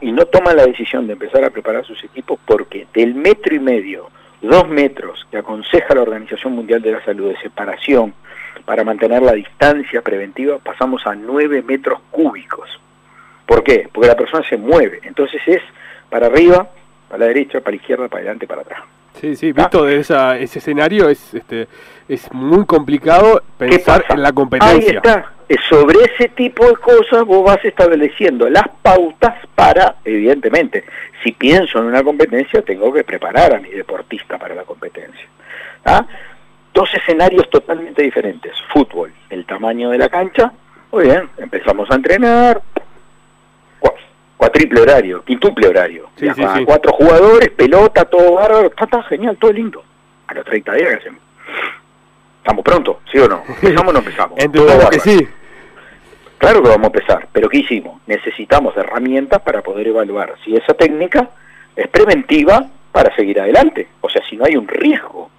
y 0.00 0.12
no 0.12 0.26
toman 0.26 0.56
la 0.56 0.66
decisión 0.66 1.06
de 1.06 1.12
empezar 1.12 1.44
a 1.44 1.50
preparar 1.50 1.84
sus 1.84 2.02
equipos 2.02 2.38
porque 2.46 2.86
del 2.94 3.14
metro 3.14 3.54
y 3.54 3.58
medio, 3.58 4.10
dos 4.40 4.68
metros 4.68 5.26
que 5.30 5.38
aconseja 5.38 5.94
la 5.94 6.02
Organización 6.02 6.54
Mundial 6.54 6.80
de 6.80 6.92
la 6.92 7.04
Salud 7.04 7.28
de 7.28 7.36
separación 7.38 8.14
para 8.64 8.84
mantener 8.84 9.22
la 9.22 9.32
distancia 9.32 10.00
preventiva, 10.02 10.58
pasamos 10.58 11.06
a 11.06 11.14
nueve 11.14 11.62
metros 11.62 12.00
cúbicos. 12.10 12.68
¿Por 13.46 13.62
qué? 13.62 13.88
Porque 13.92 14.08
la 14.08 14.16
persona 14.16 14.46
se 14.48 14.56
mueve, 14.56 15.00
entonces 15.02 15.40
es 15.46 15.62
para 16.08 16.26
arriba, 16.26 16.68
para 17.08 17.20
la 17.20 17.26
derecha, 17.26 17.60
para 17.60 17.72
la 17.72 17.76
izquierda, 17.76 18.08
para 18.08 18.20
adelante, 18.20 18.46
para 18.46 18.62
atrás. 18.62 18.82
Sí, 19.20 19.34
sí, 19.34 19.52
visto 19.52 19.84
de 19.84 19.98
esa, 19.98 20.38
ese 20.38 20.60
escenario 20.60 21.08
es, 21.08 21.34
este, 21.34 21.66
es 22.08 22.32
muy 22.32 22.64
complicado 22.66 23.42
pensar 23.56 24.04
en 24.08 24.22
la 24.22 24.32
competencia. 24.32 24.90
Ahí 24.90 24.96
está. 24.96 25.32
Sobre 25.68 25.96
ese 26.04 26.28
tipo 26.28 26.66
de 26.66 26.76
cosas 26.76 27.24
vos 27.24 27.44
vas 27.44 27.64
estableciendo 27.64 28.48
las 28.48 28.68
pautas 28.82 29.34
para, 29.54 29.96
evidentemente, 30.04 30.84
si 31.24 31.32
pienso 31.32 31.78
en 31.78 31.86
una 31.86 32.02
competencia, 32.02 32.62
tengo 32.62 32.92
que 32.92 33.02
preparar 33.02 33.54
a 33.54 33.58
mi 33.58 33.70
deportista 33.70 34.38
para 34.38 34.54
la 34.54 34.64
competencia. 34.64 35.26
¿ah? 35.84 36.06
Dos 36.72 36.88
escenarios 36.94 37.48
totalmente 37.50 38.02
diferentes. 38.02 38.52
Fútbol, 38.72 39.12
el 39.30 39.46
tamaño 39.46 39.90
de 39.90 39.98
la 39.98 40.08
cancha. 40.08 40.52
Muy 40.92 41.04
bien, 41.04 41.28
empezamos 41.38 41.90
a 41.90 41.94
entrenar, 41.94 42.62
cuatriple 44.38 44.80
horario, 44.80 45.22
quintuple 45.24 45.68
horario. 45.68 46.08
Cuatro 46.64 46.92
jugadores, 46.92 47.50
pelota, 47.50 48.04
todo 48.06 48.34
bárbaro, 48.34 48.72
está, 48.74 49.02
genial, 49.02 49.36
todo 49.38 49.52
lindo. 49.52 49.84
A 50.28 50.34
los 50.34 50.44
30 50.46 50.74
días, 50.74 50.88
¿qué 50.88 50.96
hacemos? 50.96 51.20
¿Estamos 52.38 52.64
pronto? 52.64 53.00
¿Sí 53.12 53.18
o 53.18 53.28
no? 53.28 53.42
¿Empezamos 53.48 53.88
o 53.88 53.92
no 53.92 53.98
empezamos? 53.98 54.38
Que 54.90 55.00
sí. 55.00 55.28
Claro 56.38 56.62
que 56.62 56.68
vamos 56.68 56.84
a 56.84 56.86
empezar, 56.86 57.28
pero 57.32 57.48
¿qué 57.48 57.58
hicimos? 57.58 58.00
Necesitamos 58.06 58.76
herramientas 58.76 59.42
para 59.42 59.60
poder 59.60 59.88
evaluar 59.88 60.34
si 60.44 60.54
esa 60.54 60.72
técnica 60.72 61.30
es 61.74 61.88
preventiva 61.88 62.64
para 62.92 63.14
seguir 63.16 63.40
adelante, 63.40 63.88
o 64.00 64.08
sea, 64.08 64.22
si 64.28 64.36
no 64.36 64.44
hay 64.44 64.56
un 64.56 64.68
riesgo. 64.68 65.30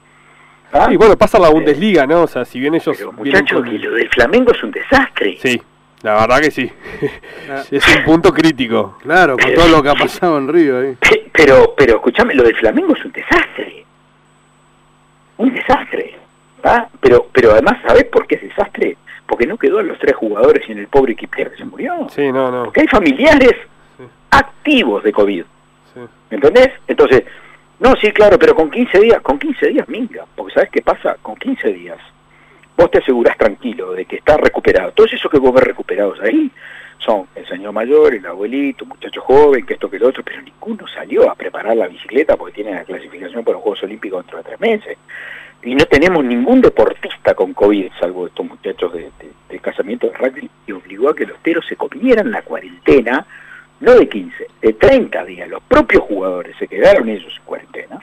¿Ah? 0.74 0.90
Y 0.92 0.98
bueno, 0.98 1.18
pasa 1.18 1.40
la 1.40 1.50
Bundesliga, 1.50 2.06
¿no? 2.06 2.24
O 2.24 2.28
sea, 2.28 2.44
si 2.46 2.60
bien 2.60 2.76
ellos... 2.76 2.96
Pero 2.98 3.14
muchachos, 3.14 3.64
que 3.64 3.80
lo 3.80 3.92
del 3.94 4.10
Flamengo 4.10 4.52
es 4.52 4.62
un 4.62 4.72
desastre. 4.72 5.38
Sí, 5.42 5.60
la 6.02 6.14
verdad 6.16 6.40
que 6.40 6.52
sí. 6.52 6.72
Ah. 7.50 7.64
es 7.72 7.96
un 7.98 8.04
punto 8.04 8.34
crítico. 8.34 8.98
Claro, 9.02 9.38
con 9.38 9.54
todo 9.54 9.68
lo 9.68 9.84
que 9.84 9.90
ha 9.90 9.96
pasado 9.96 10.38
en 10.38 10.48
Río 10.48 10.80
ahí. 10.80 10.98
Pero, 11.34 11.74
pero 11.76 11.96
escúchame, 11.96 12.34
lo 12.36 12.44
del 12.44 12.56
Flamengo 12.56 12.96
es 12.96 13.04
un 13.04 13.12
desastre. 13.12 13.86
Un 15.38 15.54
desastre. 15.54 16.16
¿ah? 16.64 16.88
Pero, 17.00 17.28
pero 17.32 17.52
además, 17.52 17.78
¿sabés 17.86 18.06
por 18.06 18.28
qué 18.28 18.36
es 18.36 18.42
desastre? 18.44 18.98
Porque 19.26 19.46
no 19.46 19.58
quedó 19.58 19.80
a 19.80 19.84
los 19.84 20.00
tres 20.00 20.16
jugadores 20.16 20.68
y 20.68 20.72
en 20.72 20.80
el 20.80 20.88
pobre 20.88 21.16
Kipier 21.16 21.52
que 21.52 21.58
se 21.58 21.66
murió. 21.66 22.08
Sí, 22.10 22.32
no, 22.32 22.52
no. 22.52 22.66
Porque 22.66 22.82
hay 22.82 22.88
familiares 22.88 23.56
activos 24.32 25.04
de 25.04 25.12
COVID. 25.12 25.44
¿Me 26.30 26.36
entendés? 26.36 26.70
Entonces, 26.88 27.24
no, 27.80 27.96
sí, 27.96 28.12
claro, 28.12 28.38
pero 28.38 28.56
con 28.56 28.70
15 28.70 29.00
días, 29.00 29.22
con 29.22 29.40
15 29.40 29.68
días 29.68 29.90
minga, 29.90 30.26
porque 30.36 30.54
¿sabes 30.54 30.70
qué 30.70 30.82
pasa? 30.82 31.18
Con 31.22 31.36
15 31.36 31.74
días 31.74 31.98
vos 32.80 32.90
te 32.90 33.00
asegurás 33.00 33.38
tranquilo 33.38 33.92
de 33.92 34.06
que 34.06 34.16
está 34.16 34.38
recuperado. 34.38 34.94
Todos 34.94 35.12
esos 35.12 35.30
que 35.30 35.38
vos 35.38 35.54
ves 35.54 35.64
recuperados 35.64 36.18
ahí 36.22 36.50
son 36.98 37.28
el 37.36 37.46
señor 37.46 37.74
mayor, 37.74 38.14
el 38.14 38.26
abuelito, 38.26 38.86
muchacho 38.86 39.20
joven, 39.20 39.66
que 39.66 39.74
esto, 39.74 39.90
que 39.90 40.00
lo 40.00 40.08
otro, 40.08 40.24
pero 40.24 40.42
ninguno 40.42 40.88
salió 40.88 41.30
a 41.30 41.36
preparar 41.36 41.76
la 41.76 41.88
bicicleta 41.88 42.38
porque 42.38 42.56
tiene 42.56 42.74
la 42.74 42.86
clasificación 42.86 43.44
para 43.44 43.56
los 43.56 43.64
Juegos 43.64 43.84
Olímpicos 43.84 44.24
dentro 44.24 44.38
de 44.38 44.44
tres 44.46 44.60
meses. 44.62 44.98
Y 45.62 45.76
no 45.76 45.86
tenemos 45.88 46.24
ningún 46.24 46.62
deportista 46.62 47.34
con 47.34 47.54
COVID, 47.54 47.92
salvo 48.00 48.28
estos 48.28 48.46
muchachos 48.46 48.94
de, 48.94 49.60
casamiento 49.60 50.08
de 50.08 50.18
rugby, 50.18 50.50
y 50.66 50.72
obligó 50.72 51.10
a 51.10 51.16
que 51.16 51.26
los 51.26 51.38
teros 51.40 51.66
se 51.68 51.76
comieran 51.76 52.32
la 52.32 52.44
cuarentena, 52.44 53.26
no 53.82 53.94
de 53.94 54.08
15, 54.08 54.48
de 54.62 54.74
30 54.74 55.26
días. 55.26 55.50
Los 55.50 55.62
propios 55.64 56.04
jugadores 56.04 56.56
se 56.58 56.68
quedaron 56.68 57.10
ellos 57.10 57.34
en 57.38 57.44
cuarentena 57.44 58.00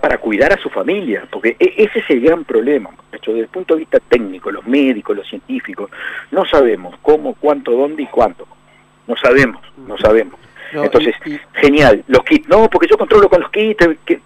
para 0.00 0.18
cuidar 0.18 0.52
a 0.52 0.58
su 0.58 0.70
familia, 0.70 1.26
porque 1.30 1.56
e, 1.58 1.74
ese 1.76 1.98
es 1.98 2.10
el 2.10 2.20
gran 2.20 2.44
problema. 2.44 2.90
Desde 3.10 3.40
el 3.40 3.48
punto 3.48 3.74
de 3.74 3.80
vista 3.80 3.98
técnico, 4.00 4.50
los 4.50 4.66
médicos, 4.66 5.16
los 5.16 5.28
científicos, 5.28 5.90
no 6.30 6.44
sabemos 6.44 6.96
cómo, 7.02 7.34
cuánto, 7.34 7.72
dónde 7.72 8.02
y 8.02 8.06
cuánto. 8.06 8.46
No 9.06 9.16
sabemos, 9.16 9.60
no 9.86 9.96
sabemos. 9.98 10.38
Entonces, 10.72 11.14
genial, 11.52 12.02
los 12.08 12.24
kits, 12.24 12.48
no, 12.48 12.68
porque 12.68 12.88
yo 12.88 12.96
controlo 12.96 13.28
con 13.28 13.40
los 13.40 13.50
kits, 13.50 13.86
que, 14.04 14.20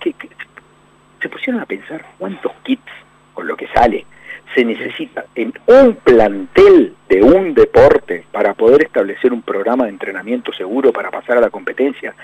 se 1.21 1.29
pusieron 1.29 1.61
a 1.61 1.67
pensar 1.67 2.05
cuántos 2.19 2.53
kits 2.63 2.91
con 3.35 3.47
lo 3.47 3.57
que 3.57 3.67
sale 3.69 4.07
se 4.55 4.65
necesita 4.65 5.27
en 5.35 5.53
un 5.67 5.97
plantel 5.97 6.95
de 7.09 7.23
un 7.23 7.55
deporte 7.55 8.25
para 8.33 8.55
poder 8.55 8.83
establecer 8.83 9.33
un 9.33 9.43
programa 9.43 9.85
de 9.85 9.91
entrenamiento 9.91 10.53
seguro 10.53 10.93
para 10.93 11.11
pasar 11.11 11.39
a 11.39 11.41
la 11.41 11.51
competencia 11.51 12.15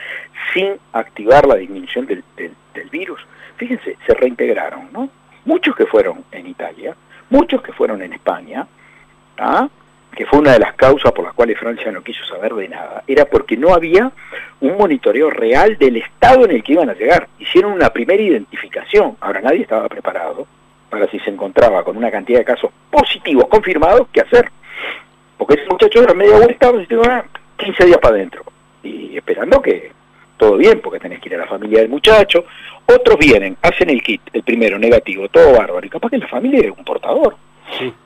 sin 0.52 0.75
activar 0.93 1.47
la 1.47 1.57
disminución 1.57 2.07
del, 2.07 2.23
virus. 2.91 3.21
Fíjense, 3.57 3.97
se 4.07 4.14
reintegraron, 4.14 4.93
¿no? 4.93 5.09
Muchos 5.47 5.75
que 5.75 5.87
fueron 5.87 6.25
en 6.31 6.47
Italia, 6.47 6.95
muchos 7.31 7.62
que 7.62 7.73
fueron 7.73 8.02
en 8.02 8.12
España, 8.12 8.67
¿ah? 9.38 9.69
que 10.14 10.26
fue 10.26 10.41
una 10.41 10.52
de 10.52 10.59
las 10.59 10.75
causas 10.75 11.12
por 11.12 11.25
las 11.25 11.33
cuales 11.33 11.59
Francia 11.59 11.91
no 11.91 12.02
quiso 12.02 12.25
saber 12.26 12.52
de 12.55 12.69
nada, 12.69 13.02
era 13.07 13.25
porque 13.25 13.57
no 13.57 13.73
había 13.73 14.12
un 14.61 14.76
monitoreo 14.76 15.31
real 15.31 15.79
del 15.79 15.97
estado 15.97 16.45
en 16.45 16.50
el 16.50 16.62
que 16.62 16.75
iban 16.75 16.91
a 16.91 16.95
llegar. 16.95 17.29
Hicieron 17.38 17.73
una 17.73 17.91
primera 17.91 18.23
identificación, 18.23 19.17
ahora 19.21 19.41
nadie 19.41 19.62
estaba 19.62 19.88
preparado 19.88 20.47
para 20.92 21.11
si 21.11 21.18
se 21.20 21.30
encontraba 21.30 21.82
con 21.82 21.96
una 21.96 22.11
cantidad 22.11 22.40
de 22.40 22.44
casos 22.44 22.70
positivos 22.90 23.46
confirmados, 23.49 24.08
¿qué 24.12 24.20
hacer? 24.20 24.50
Porque 25.38 25.54
ese 25.54 25.66
muchacho 25.66 26.02
era 26.02 26.12
media 26.12 26.37
vuelta, 26.37 26.70
15 26.70 26.87
pues, 27.56 27.78
días 27.87 27.99
para 27.99 28.16
adentro, 28.16 28.44
y 28.82 29.16
esperando 29.16 29.62
que 29.62 29.90
todo 30.37 30.58
bien, 30.58 30.82
porque 30.82 31.00
tenés 31.00 31.18
que 31.20 31.30
ir 31.30 31.37
a 31.37 31.38
la 31.38 31.46
familia 31.46 31.80
del 31.80 31.88
muchacho. 31.88 32.44
Otros 32.84 33.16
vienen, 33.18 33.56
hacen 33.62 33.88
el 33.88 34.02
kit, 34.02 34.20
el 34.34 34.42
primero 34.42 34.78
negativo, 34.78 35.28
todo 35.28 35.56
bárbaro, 35.56 35.87
y 35.87 35.88
capaz 35.88 36.11
que 36.11 36.18
la 36.18 36.28
familia 36.28 36.61
es 36.61 36.76
un 36.76 36.84
portador. 36.84 37.37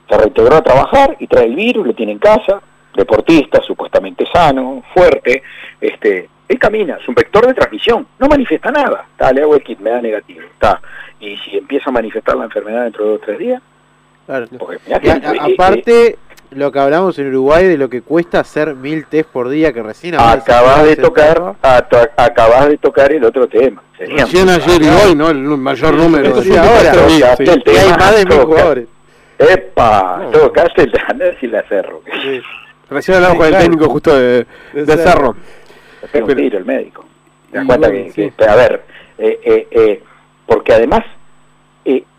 Se 0.09 0.17
reintegró 0.17 0.55
a 0.55 0.63
trabajar 0.63 1.17
y 1.19 1.27
trae 1.27 1.43
el 1.43 1.55
virus, 1.55 1.87
lo 1.87 1.93
tiene 1.93 2.13
en 2.13 2.19
casa, 2.19 2.61
deportista, 2.95 3.61
supuestamente 3.63 4.25
sano, 4.31 4.81
fuerte, 4.93 5.43
este, 5.81 6.29
él 6.47 6.57
camina, 6.57 6.95
es 7.01 7.07
un 7.09 7.15
vector 7.15 7.45
de 7.47 7.53
transmisión, 7.53 8.07
no 8.17 8.27
manifiesta 8.29 8.71
nada. 8.71 9.07
Está, 9.11 9.33
le 9.33 9.41
hago 9.41 9.55
el 9.55 9.63
kit, 9.63 9.79
me 9.79 9.89
da 9.89 10.01
negativo. 10.01 10.39
Está. 10.39 10.79
Y 11.19 11.37
si 11.37 11.57
empieza 11.57 11.89
a 11.89 11.93
manifestar 11.93 12.35
la 12.35 12.45
enfermedad 12.45 12.83
dentro 12.83 13.05
de 13.05 13.09
dos 13.11 13.21
o 13.21 13.25
tres 13.25 13.39
días. 13.39 13.61
aparte, 15.39 16.17
lo 16.51 16.71
que 16.71 16.79
hablamos 16.79 17.17
en 17.19 17.29
Uruguay 17.29 17.65
de 17.65 17.77
lo 17.77 17.89
que 17.89 18.01
cuesta 18.01 18.39
hacer 18.39 18.75
mil 18.75 19.05
test 19.05 19.29
por 19.29 19.49
día, 19.49 19.73
que 19.73 19.81
recién 19.81 20.15
acabas 20.15 20.85
de 20.85 20.95
tocar, 20.95 21.55
acabas 22.17 22.69
de 22.69 22.77
tocar 22.77 23.11
el 23.11 23.23
otro 23.23 23.47
tema. 23.47 23.81
Recién 23.97 24.47
ayer 24.49 24.81
y 24.81 24.87
hoy, 24.87 25.15
¿no? 25.15 25.29
El 25.29 25.39
mayor 25.39 25.95
número. 25.95 26.41
de 26.41 26.57
ahora, 26.57 26.91
hay 26.91 27.89
más 27.97 28.15
de 28.15 28.25
mil 28.25 28.39
jugadores. 28.39 28.87
Epa, 29.39 30.19
no. 30.23 30.31
tocaste 30.31 30.83
el 30.83 31.37
si 31.39 31.47
la 31.47 31.61
cerro. 31.63 32.01
Recién 32.89 33.17
hablamos 33.17 33.37
con 33.37 33.47
el 33.47 33.57
técnico 33.57 33.89
justo 33.89 34.15
de, 34.15 34.47
de 34.73 34.97
Cerro 34.97 35.35
pega 36.11 36.25
un 36.25 36.35
tiro 36.35 36.57
el 36.57 36.65
médico. 36.65 37.05
¿Te 37.51 37.57
das 37.57 37.65
cuenta 37.65 37.91
que, 37.91 38.33
a 38.47 38.55
ver, 38.55 38.83
eh, 39.17 39.39
eh, 39.43 39.67
eh, 39.71 40.03
porque 40.47 40.73
además 40.73 41.03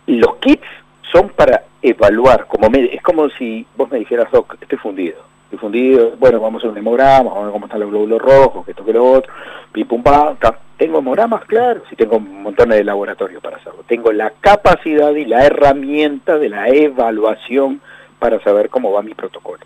los 0.07 0.35
kits 0.37 0.65
son 1.11 1.29
para 1.29 1.63
evaluar, 1.81 2.47
es 2.73 3.01
como 3.01 3.29
si 3.31 3.65
vos 3.75 3.91
me 3.91 3.99
dijeras, 3.99 4.31
Doc, 4.31 4.57
estoy 4.59 4.77
fundido, 4.77 5.17
estoy 5.43 5.59
fundido, 5.59 6.13
bueno, 6.17 6.39
vamos 6.39 6.59
a 6.59 6.67
hacer 6.67 6.71
un 6.71 6.77
hemograma, 6.77 7.29
vamos 7.29 7.37
a 7.37 7.43
ver 7.43 7.51
cómo 7.51 7.65
están 7.65 7.79
los 7.81 7.89
glóbulos 7.89 8.21
rojos, 8.21 8.65
que 8.65 8.71
esto 8.71 8.85
que 8.85 8.93
lo 8.93 9.05
otro, 9.11 9.31
pim 9.71 9.87
pum 9.87 10.01
pam, 10.01 10.37
tengo 10.77 10.99
hemogramas, 10.99 11.43
claro, 11.45 11.81
sí 11.89 11.95
tengo 11.95 12.19
montón 12.19 12.69
de 12.69 12.83
laboratorios 12.83 13.41
para 13.41 13.57
hacerlo, 13.57 13.83
tengo 13.87 14.11
la 14.11 14.31
capacidad 14.39 15.11
y 15.11 15.25
la 15.25 15.45
herramienta 15.45 16.37
de 16.37 16.49
la 16.49 16.69
evaluación 16.69 17.81
para 18.17 18.39
saber 18.41 18.69
cómo 18.69 18.91
va 18.91 19.01
mi 19.01 19.13
protocolo. 19.13 19.65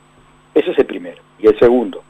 Ese 0.53 0.71
es 0.71 0.79
el 0.79 0.85
primero. 0.85 1.21
Y 1.39 1.47
el 1.47 1.57
segundo, 1.57 2.03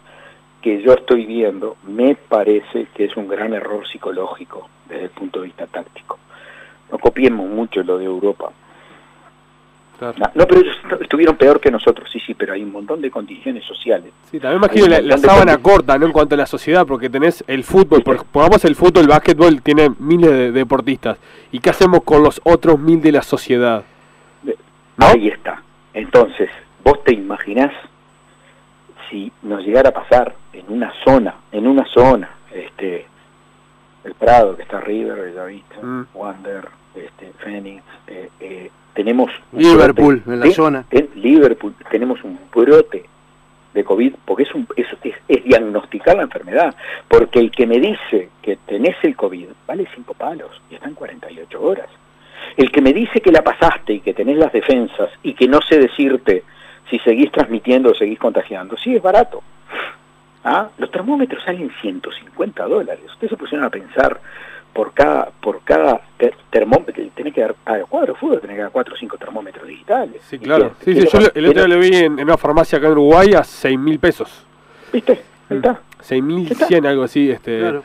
que 0.62 0.81
yo 0.81 0.93
estoy 0.93 1.25
viendo 1.25 1.77
me 1.83 2.15
parece 2.15 2.88
que 2.93 3.05
es 3.05 3.15
un 3.15 3.27
gran 3.27 3.53
error 3.53 3.88
psicológico 3.88 4.67
desde 4.88 5.05
el 5.05 5.10
punto 5.12 5.39
de 5.39 5.45
vista 5.45 5.67
táctico. 5.67 6.19
No 6.92 6.98
copiemos 6.98 7.50
mucho 7.50 7.84
lo 7.84 7.98
de 7.98 8.06
Europa. 8.06 8.52
No, 10.36 10.46
pero 10.48 10.62
ellos 10.62 10.75
estuvieron 11.00 11.38
peor 11.38 11.62
que 11.62 11.72
nosotros, 11.72 12.10
sí, 12.12 12.20
sí, 12.20 12.34
pero 12.34 12.54
hay 12.54 12.63
un 12.63 12.72
montón 12.72 13.00
de 13.00 13.10
condiciones 13.10 13.63
sociales. 13.63 14.12
Sí, 14.30 14.40
también 14.40 14.62
imagino 14.62 14.88
la, 14.88 15.02
la 15.02 15.18
sábana 15.18 15.58
corta, 15.60 15.98
¿no? 15.98 16.06
En 16.08 16.12
cuanto 16.12 16.36
a 16.36 16.38
la 16.38 16.46
sociedad, 16.46 16.86
porque 16.86 17.10
tenés 17.10 17.44
el 17.48 17.63
fútbol, 17.63 18.04
pongamos 18.04 18.66
el 18.66 18.75
fútbol, 18.75 19.04
el 19.04 19.08
básquetbol 19.08 19.62
tiene 19.62 19.92
miles 20.00 20.30
de 20.30 20.52
deportistas. 20.52 21.18
¿Y 21.52 21.60
qué 21.60 21.70
hacemos 21.70 22.04
con 22.04 22.22
los 22.22 22.42
otros 22.44 22.80
mil 22.80 23.02
de 23.02 23.13
la 23.13 23.22
sociedad? 23.22 23.84
Ahí 24.98 25.28
está. 25.30 25.62
Entonces, 25.94 26.50
vos 26.84 27.04
te 27.04 27.13
imaginás 27.13 27.72
si 29.10 29.32
nos 29.42 29.63
llegara 29.63 29.90
a 29.90 29.94
pasar 29.94 30.36
en 30.52 30.66
una 30.68 30.92
zona, 31.06 31.36
en 31.52 31.68
una 31.68 31.86
zona, 31.86 32.30
este, 32.52 33.06
el 34.03 34.13
Prado 34.15 34.55
que 34.55 34.63
está 34.63 34.79
River, 34.81 35.15
Bellavista, 35.15 35.75
mm. 35.81 36.07
Wander, 36.13 36.67
este, 36.95 37.31
Phoenix, 37.39 37.83
eh, 38.07 38.29
eh, 38.39 38.72
tenemos 38.93 39.31
Liverpool 39.51 40.22
en 40.27 40.39
la 40.39 40.51
zona, 40.51 40.86
en 40.91 41.10
Liverpool 41.15 41.74
tenemos 41.89 42.24
un 42.24 42.39
brote 42.53 43.05
de 43.74 43.83
COVID, 43.83 44.13
porque 44.25 44.43
es, 44.43 44.53
un, 44.53 44.67
es, 44.75 44.86
es, 45.27 45.43
diagnosticar 45.43 46.15
la 46.15 46.24
enfermedad, 46.24 46.75
porque 47.07 47.39
el 47.39 47.50
que 47.50 47.65
me 47.65 47.79
dice 47.79 48.29
que 48.41 48.57
tenés 48.67 48.95
el 49.01 49.15
COVID 49.15 49.48
vale 49.67 49.88
cinco 49.95 50.13
palos 50.13 50.62
y 50.69 50.75
está 50.75 50.88
en 50.88 50.93
48 50.93 51.62
horas. 51.62 51.88
El 52.55 52.72
que 52.72 52.81
me 52.81 52.93
dice 52.93 53.19
que 53.19 53.31
la 53.31 53.41
pasaste 53.41 53.93
y 53.93 54.00
que 54.01 54.13
tenés 54.13 54.38
las 54.38 54.53
defensas 54.53 55.10
y 55.24 55.33
que 55.33 55.48
no 55.48 55.60
sé 55.62 55.79
decirte 55.79 56.43
si 56.89 57.00
seguís 57.00 57.31
transmitiendo 57.31 57.91
o 57.91 57.95
seguís 57.95 58.19
contagiando. 58.19 58.77
Sí, 58.77 58.95
es 58.95 59.01
barato. 59.01 59.41
¿Ah? 60.43 60.69
Los 60.77 60.91
termómetros 60.91 61.43
salen 61.43 61.71
150 61.81 62.65
dólares. 62.65 63.03
Ustedes 63.12 63.31
se 63.31 63.38
pusieron 63.38 63.65
a 63.65 63.69
pensar 63.69 64.19
por 64.73 64.93
cada 64.93 65.29
por 65.41 65.62
cada 65.63 66.01
termómetro, 66.50 67.03
tenés 67.15 67.33
que 67.33 67.41
dar, 67.41 67.55
a 67.65 67.77
cuadro 67.85 68.13
de 68.13 68.19
fútbol 68.19 68.41
tenés 68.41 68.55
que 68.55 68.62
dar 68.63 68.71
4 68.71 68.93
o 68.93 68.97
5 68.97 69.17
termómetros 69.17 69.67
digitales. 69.67 70.21
Sí, 70.27 70.39
claro. 70.39 70.71
Sí, 70.83 70.93
sí, 70.95 71.07
yo 71.12 71.19
el 71.33 71.47
otro 71.47 71.65
día 71.65 71.75
lo 71.75 71.79
vi 71.79 71.95
en, 71.95 72.19
una 72.19 72.38
farmacia 72.38 72.79
acá 72.79 72.88
en 72.88 72.93
Uruguay 72.93 73.33
a 73.33 73.43
6 73.43 73.79
mil 73.79 74.00
pesos. 74.00 74.45
¿Viste? 74.91 75.21
Ahí 75.50 75.57
está. 75.57 75.79
6.100, 76.03 76.88
algo 76.88 77.03
así. 77.03 77.31
Este. 77.31 77.81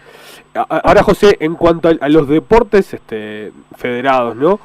Ahora, 0.55 1.03
José, 1.03 1.37
en 1.41 1.55
cuanto 1.55 1.89
a, 1.89 2.09
los 2.09 2.29
deportes 2.29 2.95
este, 2.95 3.53
federados, 3.77 4.35
¿no? 4.35 4.59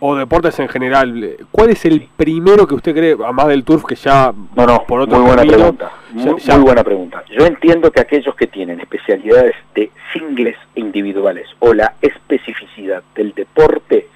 O 0.00 0.16
deportes 0.16 0.58
en 0.58 0.68
general, 0.68 1.36
¿cuál 1.50 1.70
es 1.70 1.84
el 1.84 2.08
primero 2.16 2.66
que 2.66 2.74
usted 2.74 2.94
cree, 2.94 3.16
además 3.22 3.48
del 3.48 3.64
turf 3.64 3.84
que 3.84 3.94
ya 3.94 4.32
no, 4.56 4.66
no, 4.66 4.84
por 4.84 5.00
otro 5.00 5.18
muy 5.18 5.26
buena 5.26 5.42
pregunta, 5.42 5.92
muy, 6.12 6.62
buena 6.62 6.84
pregunta. 6.84 7.24
Yo 7.30 7.46
entiendo 7.46 7.90
que 7.90 8.00
aquellos 8.00 8.34
que 8.34 8.46
tienen 8.46 8.80
especialidades 8.80 9.54
de 9.74 9.90
singles 10.12 10.56
individuales 10.74 11.48
o 11.60 11.74
la 11.74 11.94
especificidad 12.00 13.02
del 13.14 13.32
deporte 13.34 14.08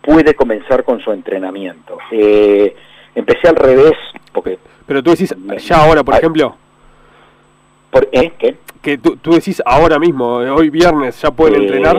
puede 0.00 0.34
comenzar 0.34 0.84
con 0.84 1.00
su 1.00 1.12
entrenamiento. 1.12 1.98
Eh, 2.10 2.74
empecé 3.14 3.48
al 3.48 3.56
revés 3.56 3.94
porque 4.32 4.58
Pero 4.86 5.02
tú 5.02 5.10
decís, 5.10 5.34
ya 5.58 5.84
ahora, 5.84 6.04
por 6.04 6.14
ejemplo. 6.14 6.56
¿Por 7.90 8.08
¿eh? 8.12 8.32
¿Qué? 8.38 8.56
Que 8.82 8.98
tú, 8.98 9.16
tú, 9.16 9.32
decís 9.32 9.62
ahora 9.64 9.98
mismo, 9.98 10.36
hoy 10.36 10.70
viernes, 10.70 11.20
ya 11.20 11.30
pueden 11.30 11.62
entrenar. 11.62 11.96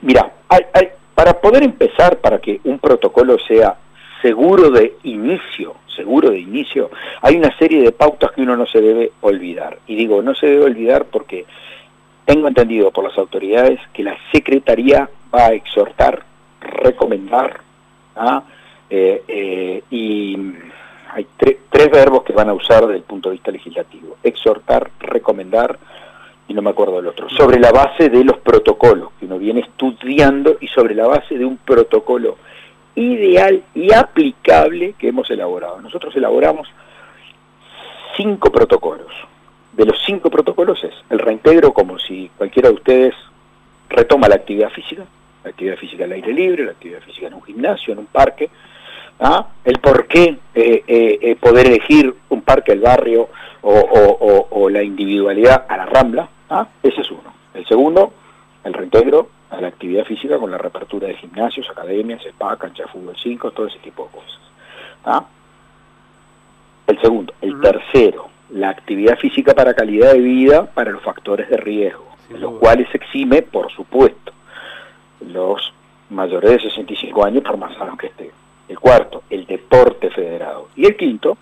Mira, 0.00 0.32
hay, 0.48 0.62
hay, 0.72 0.88
para 1.16 1.40
poder 1.40 1.62
empezar, 1.62 2.18
para 2.18 2.38
que 2.38 2.60
un 2.64 2.78
protocolo 2.78 3.38
sea 3.38 3.76
seguro 4.20 4.70
de 4.70 4.96
inicio, 5.04 5.74
seguro 5.96 6.28
de 6.28 6.38
inicio, 6.38 6.90
hay 7.22 7.36
una 7.36 7.56
serie 7.56 7.80
de 7.80 7.90
pautas 7.90 8.32
que 8.32 8.42
uno 8.42 8.54
no 8.54 8.66
se 8.66 8.82
debe 8.82 9.12
olvidar. 9.22 9.78
Y 9.86 9.96
digo, 9.96 10.20
no 10.20 10.34
se 10.34 10.46
debe 10.46 10.64
olvidar 10.64 11.06
porque 11.06 11.46
tengo 12.26 12.48
entendido 12.48 12.90
por 12.90 13.04
las 13.04 13.16
autoridades 13.16 13.80
que 13.94 14.02
la 14.02 14.14
Secretaría 14.30 15.08
va 15.34 15.46
a 15.46 15.52
exhortar, 15.54 16.22
recomendar, 16.60 17.60
¿ah? 18.14 18.42
eh, 18.90 19.22
eh, 19.26 19.82
y 19.90 20.36
hay 21.14 21.26
tres 21.38 21.90
verbos 21.90 22.24
que 22.24 22.34
van 22.34 22.50
a 22.50 22.52
usar 22.52 22.82
desde 22.82 22.98
el 22.98 23.04
punto 23.04 23.30
de 23.30 23.36
vista 23.36 23.50
legislativo. 23.50 24.18
Exhortar, 24.22 24.90
recomendar 25.00 25.78
y 26.48 26.54
no 26.54 26.62
me 26.62 26.70
acuerdo 26.70 26.96
del 26.96 27.08
otro. 27.08 27.28
Sobre 27.30 27.58
la 27.58 27.72
base 27.72 28.08
de 28.08 28.24
los 28.24 28.38
protocolos 28.38 29.10
que 29.18 29.26
uno 29.26 29.38
viene 29.38 29.60
estudiando 29.60 30.56
y 30.60 30.68
sobre 30.68 30.94
la 30.94 31.06
base 31.06 31.36
de 31.36 31.44
un 31.44 31.56
protocolo 31.56 32.36
ideal 32.94 33.62
y 33.74 33.92
aplicable 33.92 34.94
que 34.98 35.08
hemos 35.08 35.30
elaborado. 35.30 35.80
Nosotros 35.80 36.14
elaboramos 36.16 36.68
cinco 38.16 38.50
protocolos. 38.50 39.12
De 39.72 39.84
los 39.84 39.98
cinco 40.06 40.30
protocolos 40.30 40.82
es 40.84 40.94
el 41.10 41.18
reintegro 41.18 41.72
como 41.72 41.98
si 41.98 42.30
cualquiera 42.36 42.70
de 42.70 42.76
ustedes 42.76 43.14
retoma 43.88 44.28
la 44.28 44.36
actividad 44.36 44.70
física, 44.70 45.04
la 45.44 45.50
actividad 45.50 45.76
física 45.76 46.04
al 46.04 46.12
aire 46.12 46.32
libre, 46.32 46.64
la 46.64 46.72
actividad 46.72 47.00
física 47.00 47.26
en 47.26 47.34
un 47.34 47.42
gimnasio, 47.42 47.92
en 47.92 47.98
un 47.98 48.06
parque, 48.06 48.48
¿ah? 49.20 49.46
el 49.64 49.78
por 49.78 50.06
qué 50.06 50.38
eh, 50.54 50.84
eh, 50.86 51.18
eh, 51.20 51.36
poder 51.36 51.66
elegir 51.66 52.14
un 52.30 52.42
parque 52.42 52.72
al 52.72 52.80
barrio 52.80 53.28
o, 53.62 54.68
la 54.70 54.82
individualidad 54.82 55.66
a 55.68 55.76
la 55.76 55.86
rambla, 55.86 56.28
¿ah? 56.50 56.66
ese 56.82 57.00
es 57.00 57.10
uno. 57.10 57.34
El 57.54 57.66
segundo, 57.66 58.12
el 58.64 58.74
reintegro 58.74 59.28
a 59.50 59.60
la 59.60 59.68
actividad 59.68 60.04
física 60.04 60.38
con 60.38 60.50
la 60.50 60.58
reapertura 60.58 61.08
de 61.08 61.14
gimnasios, 61.14 61.68
academias, 61.70 62.24
spa, 62.26 62.56
cancha 62.56 62.84
de 62.84 62.88
fútbol 62.88 63.16
5, 63.20 63.50
todo 63.52 63.66
ese 63.66 63.78
tipo 63.78 64.04
de 64.04 64.10
cosas. 64.10 64.40
¿ah? 65.04 65.24
El 66.86 67.00
segundo. 67.00 67.34
El 67.40 67.60
tercero, 67.60 68.28
la 68.50 68.70
actividad 68.70 69.18
física 69.18 69.54
para 69.54 69.74
calidad 69.74 70.12
de 70.12 70.20
vida 70.20 70.66
para 70.66 70.90
los 70.90 71.02
factores 71.02 71.48
de 71.48 71.56
riesgo, 71.56 72.06
los 72.30 72.58
cuales 72.58 72.88
exime, 72.94 73.42
por 73.42 73.70
supuesto, 73.72 74.32
los 75.20 75.72
mayores 76.10 76.50
de 76.50 76.60
65 76.60 77.24
años 77.24 77.42
por 77.42 77.56
más 77.56 77.76
sanos 77.76 77.98
que 77.98 78.06
estén. 78.06 78.30
El 78.68 78.78
cuarto, 78.78 79.22
el 79.30 79.46
deporte 79.46 80.10
federado. 80.10 80.68
Y 80.76 80.86
el 80.86 80.96
quinto, 80.96 81.36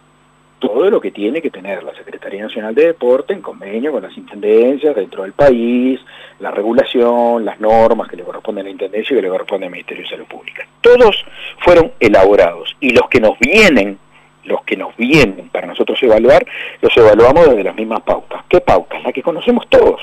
todo 0.67 0.89
lo 0.89 1.01
que 1.01 1.11
tiene 1.11 1.43
que 1.43 1.51
tener 1.51 1.83
la 1.83 1.95
Secretaría 1.95 2.43
Nacional 2.43 2.75
de 2.75 2.87
Deporte 2.87 3.35
en 3.35 3.43
convenio 3.43 3.93
con 3.93 4.03
las 4.03 4.17
intendencias 4.17 4.97
dentro 4.97 5.23
del 5.23 5.33
país, 5.33 6.01
la 6.41 6.51
regulación, 6.51 7.45
las 7.45 7.61
normas 7.61 8.09
que 8.09 8.17
le 8.17 8.25
corresponden 8.25 8.63
a 8.63 8.65
la 8.65 8.71
intendencia 8.71 9.13
y 9.13 9.17
que 9.17 9.23
le 9.23 9.29
corresponden 9.29 9.67
al 9.67 9.73
Ministerio 9.73 10.05
de 10.05 10.11
Salud 10.11 10.27
Pública. 10.27 10.67
Todos 10.81 11.25
fueron 11.59 11.93
elaborados 12.01 12.75
y 12.81 12.91
los 12.91 13.09
que 13.09 13.21
nos 13.21 13.39
vienen, 13.39 13.99
los 14.45 14.63
que 14.65 14.77
nos 14.77 14.97
vienen 14.97 15.51
para 15.51 15.67
nosotros 15.67 16.03
evaluar, 16.03 16.47
los 16.81 16.97
evaluamos 16.97 17.51
desde 17.51 17.65
las 17.65 17.77
mismas 17.77 18.01
pautas. 18.01 18.45
¿Qué 18.49 18.61
pautas? 18.61 19.03
Las 19.03 19.13
que 19.13 19.23
conocemos 19.23 19.69
todos 19.69 20.01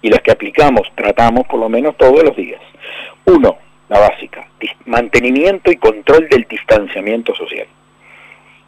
y 0.00 0.08
las 0.08 0.20
que 0.20 0.32
aplicamos, 0.32 0.88
tratamos 0.94 1.46
por 1.46 1.60
lo 1.60 1.68
menos 1.68 1.96
todos 1.98 2.22
los 2.22 2.34
días. 2.34 2.62
Uno, 3.26 3.58
la 3.90 3.98
básica, 4.00 4.48
mantenimiento 4.86 5.70
y 5.70 5.76
control 5.76 6.28
del 6.30 6.46
distanciamiento 6.48 7.34
social. 7.34 7.66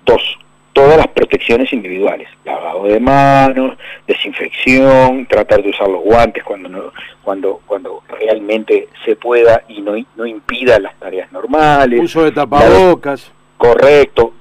Dos, 0.04 0.38
todas 0.80 0.96
las 0.96 1.08
protecciones 1.08 1.70
individuales, 1.75 2.26
lavado 2.44 2.84
de 2.84 2.99
manos, 2.99 3.76
desinfección, 4.06 5.26
tratar 5.26 5.62
de 5.62 5.68
usar 5.68 5.88
los 5.88 6.02
guantes 6.02 6.42
cuando 6.42 6.92
cuando 7.22 7.60
cuando 7.66 8.02
realmente 8.08 8.88
se 9.04 9.14
pueda 9.16 9.62
y 9.69 9.82
no, 9.82 9.93
no 10.16 10.25
impida 10.25 10.78
las 10.78 10.99
tareas 10.99 11.30
normales. 11.32 12.00
Uso 12.02 12.25
de 12.25 12.32
tapabocas. 12.32 13.30
correcto, 13.58 14.32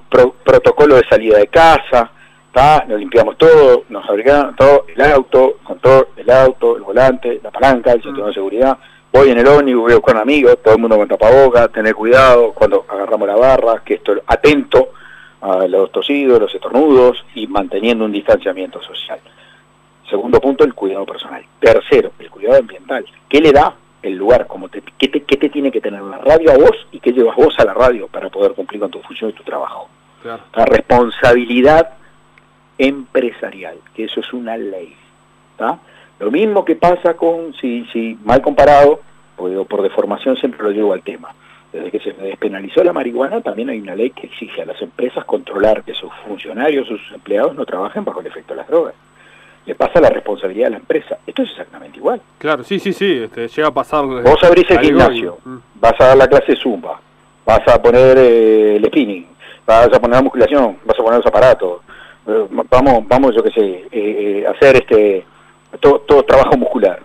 protocolo 0.46 0.96
de 0.96 1.04
salida 1.10 1.40
de 1.40 1.48
casa, 1.48 2.10
nos 2.88 3.00
limpiamos 3.00 3.38
todo, 3.38 3.84
nos 3.90 4.08
abrigamos 4.10 4.56
todo, 4.56 4.86
el 4.96 5.02
auto, 5.02 5.58
control 5.64 6.08
el 6.16 6.30
auto, 6.32 6.78
el 6.78 6.84
volante, 6.84 7.40
la 7.44 7.52
palanca, 7.52 7.92
el 7.92 8.02
cinturón 8.02 8.30
de 8.30 8.34
seguridad, 8.34 8.78
voy 9.12 9.30
en 9.30 9.40
el 9.40 9.48
ómnibus, 9.48 9.92
voy 9.92 10.02
con 10.02 10.18
amigos, 10.18 10.58
todo 10.64 10.76
el 10.76 10.80
mundo 10.80 10.98
con 10.98 11.08
tapabocas, 11.08 11.70
tener 11.72 11.94
cuidado 11.94 12.54
cuando 12.54 12.86
agarramos 12.88 13.28
la 13.28 13.36
barra, 13.36 13.82
que 13.84 13.96
esto 13.96 14.14
atento 14.26 14.94
a 15.42 15.68
los 15.68 15.92
tosidos, 15.92 16.40
los 16.40 16.54
estornudos 16.54 17.24
y 17.36 17.48
manteniendo 17.48 18.06
un 18.06 18.12
distanciamiento 18.12 18.82
social. 18.82 19.20
Segundo 20.10 20.40
punto, 20.40 20.64
el 20.64 20.74
cuidado 20.74 21.06
personal. 21.06 21.44
Tercero, 21.60 22.12
el 22.20 22.30
cuidado 22.30 22.60
ambiental. 22.60 23.06
¿Qué 23.28 23.40
le 23.40 23.52
da 23.52 23.76
el 24.02 24.16
lugar? 24.16 24.48
Como 24.48 24.70
te, 24.70 24.82
¿qué, 24.98 25.08
te, 25.08 25.24
¿Qué 25.24 25.38
te 25.38 25.50
tiene 25.50 25.72
que 25.72 25.82
tener 25.82 26.02
la 26.02 26.18
radio 26.18 26.52
a 26.52 26.58
vos 26.58 26.88
y 26.92 27.00
qué 27.00 27.12
llevas 27.12 27.36
vos 27.36 27.58
a 27.60 27.66
la 27.66 27.74
radio 27.74 28.08
para 28.08 28.30
poder 28.30 28.54
cumplir 28.54 28.82
con 28.82 28.92
tu 28.92 29.00
función 29.02 29.30
y 29.30 29.34
tu 29.34 29.44
trabajo? 29.44 29.88
La 30.24 30.66
responsabilidad 30.66 31.94
empresarial, 32.78 33.78
que 33.94 34.06
eso 34.06 34.20
es 34.20 34.34
una 34.34 34.58
ley. 34.58 34.96
Lo 36.20 36.32
mismo 36.32 36.66
que 36.66 36.76
pasa 36.76 37.16
con, 37.16 37.54
si, 37.54 37.86
si 37.94 38.18
mal 38.24 38.42
comparado, 38.42 39.02
o 39.38 39.66
por 39.66 39.82
deformación 39.82 40.36
siempre 40.38 40.64
lo 40.64 40.72
llevo 40.72 40.94
al 40.94 41.02
tema, 41.02 41.34
desde 41.72 41.92
que 41.92 42.00
se 42.00 42.14
despenalizó 42.14 42.84
la 42.84 42.94
marihuana, 42.94 43.42
también 43.42 43.70
hay 43.70 43.80
una 43.80 43.96
ley 43.96 44.10
que 44.10 44.28
exige 44.28 44.62
a 44.62 44.66
las 44.66 44.82
empresas 44.82 45.24
controlar 45.26 45.84
que 45.84 45.94
sus 45.94 46.12
funcionarios 46.28 46.88
sus 46.88 47.02
empleados 47.14 47.56
no 47.56 47.66
trabajen 47.66 48.04
bajo 48.04 48.22
el 48.22 48.28
efecto 48.28 48.54
de 48.54 48.58
las 48.58 48.68
drogas. 48.68 48.96
Le 49.66 49.76
pasa 49.76 50.02
la 50.02 50.10
responsabilidad 50.10 50.68
a 50.68 50.72
la 50.72 50.78
empresa. 50.78 51.20
Esto 51.28 51.44
es 51.44 51.52
exactamente 51.52 51.98
igual. 51.98 52.20
Claro, 52.40 52.64
sí, 52.64 52.80
sí, 52.80 52.92
sí, 52.92 53.22
este, 53.24 53.48
llega 53.48 53.68
a 53.68 53.74
pasar... 53.74 54.04
Vos 54.04 54.44
abrís 54.44 54.70
el 54.72 54.80
gimnasio, 54.80 55.38
mm. 55.46 55.58
vas 55.76 55.94
a 56.00 56.08
dar 56.08 56.18
la 56.18 56.28
clase 56.28 56.56
Zumba, 56.56 57.00
vas 57.46 57.68
a 57.68 57.80
poner 57.80 58.18
eh, 58.18 58.76
el 58.78 58.86
spinning, 58.86 59.28
vas 59.66 59.86
a 59.94 60.00
poner 60.00 60.16
la 60.18 60.24
musculación, 60.24 60.78
vas 60.86 61.00
a 61.00 61.04
poner 61.04 61.18
los 61.20 61.28
aparatos, 61.28 61.82
eh, 62.26 62.48
vamos, 62.70 63.08
vamos, 63.08 63.36
yo 63.36 63.44
qué 63.44 63.52
sé, 63.52 63.86
eh, 63.92 64.46
hacer 64.48 64.78
este 64.78 65.26
todo, 65.80 66.00
todo 66.00 66.24
trabajo 66.24 66.58
muscular 66.58 67.00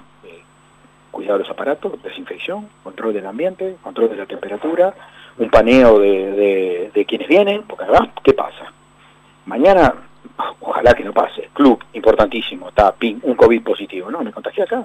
cuidado 1.14 1.38
de 1.38 1.44
los 1.44 1.50
aparatos, 1.50 2.02
desinfección, 2.02 2.68
control 2.82 3.14
del 3.14 3.26
ambiente, 3.26 3.76
control 3.82 4.10
de 4.10 4.16
la 4.16 4.26
temperatura, 4.26 4.92
un 5.38 5.48
paneo 5.48 5.98
de, 5.98 6.90
de, 6.92 7.04
quienes 7.06 7.28
vienen, 7.28 7.62
porque 7.62 7.84
además, 7.84 8.10
¿qué 8.22 8.34
pasa? 8.34 8.72
Mañana, 9.46 9.94
ojalá 10.60 10.92
que 10.92 11.04
no 11.04 11.12
pase, 11.12 11.48
club, 11.54 11.82
importantísimo, 11.94 12.68
está, 12.68 12.92
ping, 12.92 13.16
un 13.22 13.34
COVID 13.34 13.62
positivo, 13.62 14.10
no, 14.10 14.22
me 14.22 14.32
contagié 14.32 14.64
acá. 14.64 14.84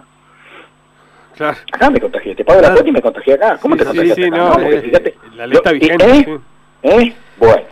Claro. 1.35 1.57
Acá 1.71 1.89
me 1.89 1.99
contagié, 1.99 2.35
te 2.35 2.43
pago 2.43 2.61
la 2.61 2.73
cuota 2.73 2.89
y 2.89 2.91
me 2.91 3.01
contagié 3.01 3.33
acá. 3.33 3.57
¿Cómo 3.61 3.75
te 3.75 3.85
contagiaste 3.85 4.23
sí, 4.23 4.29
No, 4.29 4.59
eh, 4.59 4.81
fíjate, 4.81 5.15
la 5.35 5.47
lista 5.47 5.71
vigente. 5.71 6.05
¿eh? 6.05 6.39
¿Eh? 6.83 7.13
Bueno, 7.37 7.63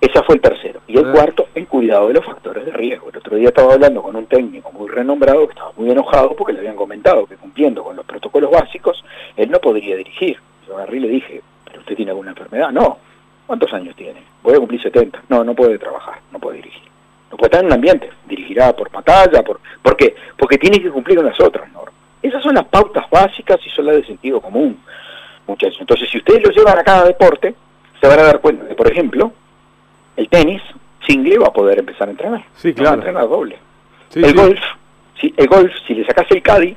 ese 0.00 0.22
fue 0.22 0.36
el 0.36 0.40
tercero. 0.40 0.80
Y 0.86 0.96
el 0.96 1.06
ah. 1.06 1.12
cuarto, 1.12 1.48
el 1.54 1.66
cuidado 1.66 2.08
de 2.08 2.14
los 2.14 2.24
factores 2.24 2.64
de 2.64 2.72
riesgo. 2.72 3.10
El 3.10 3.16
otro 3.16 3.36
día 3.36 3.48
estaba 3.48 3.74
hablando 3.74 4.02
con 4.02 4.14
un 4.14 4.26
técnico 4.26 4.70
muy 4.72 4.88
renombrado 4.88 5.46
que 5.46 5.52
estaba 5.52 5.72
muy 5.76 5.90
enojado 5.90 6.36
porque 6.36 6.52
le 6.52 6.60
habían 6.60 6.76
comentado 6.76 7.26
que 7.26 7.36
cumpliendo 7.36 7.82
con 7.82 7.96
los 7.96 8.06
protocolos 8.06 8.50
básicos, 8.50 9.04
él 9.36 9.50
no 9.50 9.58
podría 9.58 9.96
dirigir. 9.96 10.38
Yo 10.66 10.76
agarré 10.76 10.98
y 10.98 11.00
le 11.00 11.08
dije, 11.08 11.42
¿pero 11.64 11.80
usted 11.80 11.96
tiene 11.96 12.12
alguna 12.12 12.30
enfermedad? 12.30 12.70
No. 12.70 12.98
¿Cuántos 13.46 13.72
años 13.72 13.96
tiene? 13.96 14.22
Voy 14.42 14.54
a 14.54 14.58
cumplir 14.58 14.80
70. 14.80 15.22
No, 15.28 15.42
no 15.42 15.54
puede 15.54 15.78
trabajar, 15.78 16.20
no 16.30 16.38
puede 16.38 16.58
dirigir. 16.58 16.88
No 17.30 17.36
puede 17.36 17.48
estar 17.48 17.60
en 17.60 17.66
un 17.66 17.72
ambiente. 17.72 18.10
Dirigirá 18.26 18.74
por 18.74 18.90
pantalla, 18.90 19.42
por... 19.42 19.60
¿por 19.82 19.96
qué? 19.96 20.14
Porque 20.36 20.58
tiene 20.58 20.80
que 20.80 20.90
cumplir 20.90 21.16
con 21.16 21.26
las 21.26 21.40
otras 21.40 21.70
normas. 21.72 21.94
Esas 22.22 22.42
son 22.42 22.54
las 22.54 22.66
pautas 22.66 23.08
básicas 23.10 23.58
y 23.64 23.70
son 23.70 23.86
las 23.86 23.96
de 23.96 24.04
sentido 24.04 24.40
común, 24.40 24.78
muchachos. 25.46 25.78
Entonces, 25.80 26.08
si 26.10 26.18
ustedes 26.18 26.42
lo 26.42 26.50
llevan 26.50 26.78
a 26.78 26.84
cada 26.84 27.04
deporte, 27.04 27.54
se 28.00 28.06
van 28.06 28.18
a 28.18 28.24
dar 28.24 28.40
cuenta 28.40 28.64
de, 28.64 28.74
por 28.74 28.90
ejemplo, 28.90 29.32
el 30.18 30.28
tenis, 30.28 30.60
single 31.06 31.38
va 31.38 31.46
a 31.46 31.52
poder 31.52 31.78
empezar 31.78 32.08
a 32.08 32.10
entrenar. 32.10 32.44
Sí, 32.56 32.74
claro. 32.74 32.90
Va 32.90 32.94
a 32.94 32.98
entrenar 32.98 33.28
doble. 33.28 33.56
el 34.16 34.34
golf, 34.34 34.58
si, 35.20 35.32
el 35.36 35.46
golf, 35.46 35.72
si 35.86 35.94
le 35.94 36.04
sacas 36.04 36.26
el 36.30 36.42
caddy, 36.42 36.76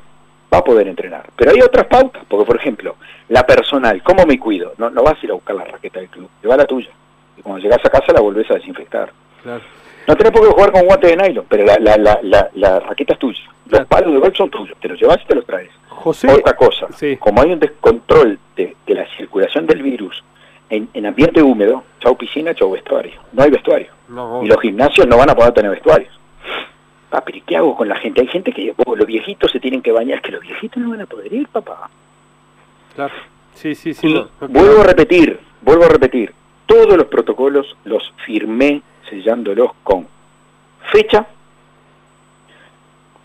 va 0.54 0.60
a 0.60 0.64
poder 0.64 0.88
entrenar. 0.88 1.28
Pero 1.36 1.52
hay 1.52 1.62
otras 1.62 1.88
pautas, 1.88 2.24
porque 2.28 2.46
por 2.46 2.56
ejemplo, 2.56 2.96
la 3.30 3.46
personal, 3.46 4.02
¿cómo 4.04 4.26
me 4.28 4.38
cuido? 4.38 4.74
No, 4.78 4.92
no 4.92 5.02
vas 5.02 5.16
a 5.20 5.26
ir 5.26 5.32
a 5.32 5.34
buscar 5.34 5.56
la 5.56 5.66
raqueta 5.66 6.00
del 6.00 6.10
club, 6.10 6.30
lleva 6.42 6.56
la 6.56 6.66
tuya. 6.66 6.92
Y 7.36 7.42
cuando 7.42 7.62
llegas 7.62 7.84
a 7.84 7.90
casa 7.90 8.14
la 8.14 8.22
volvés 8.22 8.50
a 8.52 8.56
desinfectar. 8.56 9.12
Claro. 9.42 9.64
No 10.08 10.16
tenés 10.16 10.32
por 10.32 10.48
qué 10.48 10.54
jugar 10.54 10.72
con 10.72 10.86
guantes 10.86 11.10
de 11.10 11.18
nylon, 11.18 11.46
pero 11.50 11.66
la, 11.66 11.78
la, 11.80 12.20
la, 12.22 12.50
la, 12.54 12.80
raqueta 12.80 13.14
es 13.14 13.20
tuya. 13.20 13.42
Los 13.68 13.88
palos 13.88 14.14
de 14.14 14.20
golf 14.20 14.38
son 14.38 14.52
tuyos, 14.52 14.78
te 14.80 14.88
los 14.88 15.00
llevas 15.02 15.20
y 15.24 15.26
te 15.26 15.36
los 15.36 15.46
traes. 15.46 15.72
José, 15.90 16.32
Otra 16.32 16.56
cosa, 16.56 16.88
como 17.20 17.42
hay 17.42 17.54
un 17.54 17.60
descontrol 17.60 18.38
de, 18.56 18.76
de 18.86 18.94
la 18.94 19.06
circulación 19.18 19.66
del 19.66 19.82
virus 19.82 20.24
en, 20.72 21.06
ambiente 21.06 21.42
húmedo, 21.42 21.84
chau 22.00 22.16
piscina, 22.16 22.56
chau 22.56 22.72
vestuario. 22.72 23.20
No 23.34 23.44
hay 23.44 23.52
vestuario. 23.52 23.92
y 24.42 24.48
los 24.48 24.62
gimnasios 24.62 25.08
no 25.08 25.18
van 25.18 25.30
a 25.30 25.36
poder 25.36 25.54
tener 25.54 25.72
vestuarios. 25.72 26.18
Papi, 27.10 27.40
ah, 27.40 27.44
¿qué 27.46 27.58
hago 27.58 27.76
con 27.76 27.90
la 27.90 27.98
gente? 27.98 28.22
Hay 28.22 28.28
gente 28.28 28.54
que 28.54 28.74
oh, 28.86 28.96
los 28.96 29.06
viejitos 29.06 29.52
se 29.52 29.60
tienen 29.60 29.82
que 29.82 29.92
bañar, 29.92 30.18
es 30.18 30.24
que 30.24 30.32
los 30.32 30.42
viejitos 30.42 30.82
no 30.82 30.92
van 30.92 31.02
a 31.02 31.06
poder 31.06 31.32
ir, 31.34 31.48
papá. 31.50 31.90
Claro. 32.96 33.14
Sí, 33.54 33.76
sí, 33.76 33.94
sí. 33.94 34.24
vuelvo 34.40 34.82
a 34.82 34.86
repetir, 34.86 35.38
vuelvo 35.62 35.84
a 35.84 35.90
repetir, 35.90 36.34
todos 36.66 36.96
los 36.96 37.08
protocolos 37.08 37.76
los 37.84 38.14
firmé, 38.26 38.82
sellándolos 39.10 39.72
con 39.84 40.08
fecha 40.92 41.28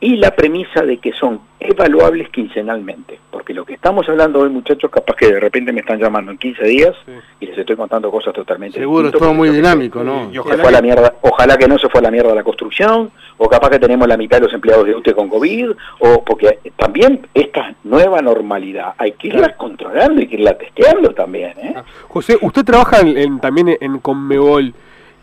y 0.00 0.16
la 0.16 0.30
premisa 0.32 0.82
de 0.82 0.98
que 0.98 1.12
son 1.12 1.40
evaluables 1.59 2.28
quincenalmente, 2.28 3.18
porque 3.30 3.54
lo 3.54 3.64
que 3.64 3.74
estamos 3.74 4.06
hablando 4.09 4.40
hoy 4.40 4.50
muchachos, 4.50 4.90
capaz 4.90 5.16
que 5.16 5.32
de 5.32 5.40
repente 5.40 5.72
me 5.72 5.80
están 5.80 5.98
llamando 5.98 6.30
en 6.30 6.38
15 6.38 6.64
días 6.64 6.94
y 7.40 7.46
les 7.46 7.59
estoy 7.59 7.76
contando 7.76 8.11
cosas 8.11 8.35
totalmente 8.35 8.78
Seguro, 8.78 9.09
es 9.09 9.14
todo 9.14 9.32
muy 9.32 9.48
dinámico, 9.48 10.04
¿no? 10.04 10.30
Y 10.30 10.38
ojalá, 10.38 10.70
la 10.70 10.82
mierda, 10.82 11.14
ojalá 11.22 11.56
que 11.56 11.66
no 11.66 11.78
se 11.78 11.88
fue 11.88 12.00
a 12.00 12.02
la 12.02 12.11
mierda 12.11 12.35
la 12.35 12.44
construcción, 12.44 13.11
o 13.38 13.48
capaz 13.48 13.70
que 13.70 13.78
tenemos 13.78 14.06
la 14.06 14.16
mitad 14.16 14.37
de 14.37 14.44
los 14.44 14.54
empleados 14.54 14.87
de 14.87 14.94
UTE 14.94 15.14
con 15.14 15.28
COVID, 15.30 15.70
o 16.00 16.24
porque 16.24 16.59
también 16.76 17.26
esta 17.32 17.74
nueva 17.85 18.20
normalidad 18.20 18.94
hay 18.98 19.12
que 19.12 19.28
irla 19.28 19.56
controlando 19.56 20.20
y 20.20 20.28
que 20.28 20.37
irla 20.37 20.59
testeando 20.59 21.11
también. 21.14 21.59
¿eh? 21.59 21.74
Ah, 21.74 21.85
José, 22.09 22.37
usted 22.42 22.64
trabaja 22.64 23.00
en, 23.00 23.40
también 23.40 23.76
en 23.80 23.98
Conmebol. 23.98 24.74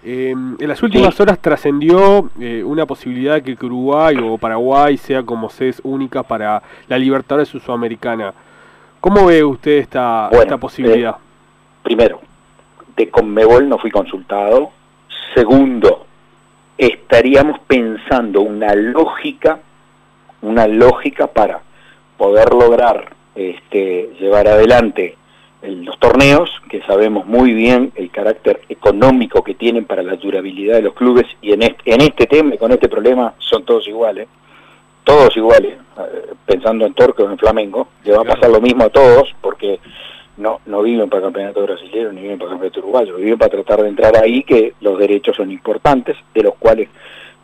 Eh, 0.05 0.31
en 0.31 0.67
las 0.67 0.83
últimas 0.83 1.17
horas 1.21 1.39
trascendió 1.39 2.29
eh, 2.37 2.61
una 2.63 2.85
posibilidad 2.85 3.41
de 3.41 3.55
que 3.55 3.65
Uruguay 3.65 4.17
o 4.21 4.37
Paraguay 4.37 4.97
sea 4.97 5.23
como 5.23 5.49
sedes 5.49 5.79
únicas 5.83 6.25
para 6.25 6.61
la 6.89 6.97
Libertadores 6.97 7.47
Sudamericana. 7.47 8.33
¿Cómo 8.99 9.25
ve 9.27 9.43
usted 9.43 9.77
esta, 9.77 10.29
esta 10.31 10.57
posibilidad? 10.57 11.11
Eh, 11.11 11.83
primero, 11.83 12.19
de 12.97 13.09
Conmebol 13.09 13.69
no 13.69 13.77
fui 13.77 13.91
consultado. 13.91 14.71
Segundo, 15.33 16.05
estaríamos 16.77 17.59
pensando 17.61 18.41
una 18.41 18.75
lógica, 18.75 19.59
una 20.41 20.67
lógica 20.67 21.27
para 21.27 21.61
poder 22.17 22.53
lograr 22.53 23.13
este, 23.35 24.11
llevar 24.19 24.47
adelante 24.49 25.17
los 25.63 25.97
torneos, 25.97 26.49
que 26.69 26.81
sabemos 26.81 27.25
muy 27.25 27.53
bien 27.53 27.91
el 27.95 28.11
carácter 28.11 28.61
económico 28.67 29.43
que 29.43 29.55
tienen 29.55 29.85
para 29.85 30.03
la 30.03 30.15
durabilidad 30.15 30.75
de 30.75 30.81
los 30.81 30.93
clubes, 30.93 31.25
y 31.41 31.53
en 31.53 31.63
este, 31.63 31.93
en 31.93 32.01
este 32.01 32.27
tema 32.27 32.55
y 32.55 32.57
con 32.57 32.71
este 32.71 32.89
problema 32.89 33.33
son 33.39 33.63
todos 33.63 33.87
iguales, 33.87 34.27
todos 35.03 35.35
iguales, 35.37 35.77
eh, 35.99 36.33
pensando 36.45 36.85
en 36.85 36.93
Torque 36.93 37.23
o 37.23 37.31
en 37.31 37.37
Flamengo, 37.37 37.87
le 38.03 38.11
va 38.11 38.21
a 38.21 38.35
pasar 38.35 38.49
lo 38.49 38.61
mismo 38.61 38.83
a 38.83 38.89
todos, 38.89 39.33
porque 39.41 39.79
no, 40.37 40.59
no 40.65 40.81
viven 40.81 41.09
para 41.09 41.19
el 41.19 41.25
campeonato 41.25 41.63
brasileño 41.63 42.11
ni 42.11 42.21
viven 42.21 42.37
para 42.37 42.49
el 42.49 42.53
campeonato 42.53 42.79
uruguayo, 42.79 43.15
viven 43.15 43.37
para 43.37 43.51
tratar 43.51 43.81
de 43.83 43.89
entrar 43.89 44.17
ahí, 44.17 44.43
que 44.43 44.73
los 44.81 44.97
derechos 44.99 45.35
son 45.35 45.51
importantes, 45.51 46.17
de 46.33 46.43
los 46.43 46.55
cuales 46.55 46.89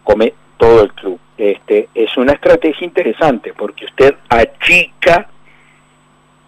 come 0.03 0.33
todo 0.57 0.83
el 0.83 0.93
club. 0.93 1.19
Este, 1.37 1.87
es 1.95 2.17
una 2.17 2.33
estrategia 2.33 2.85
interesante, 2.85 3.53
porque 3.57 3.85
usted 3.85 4.15
achica 4.27 5.29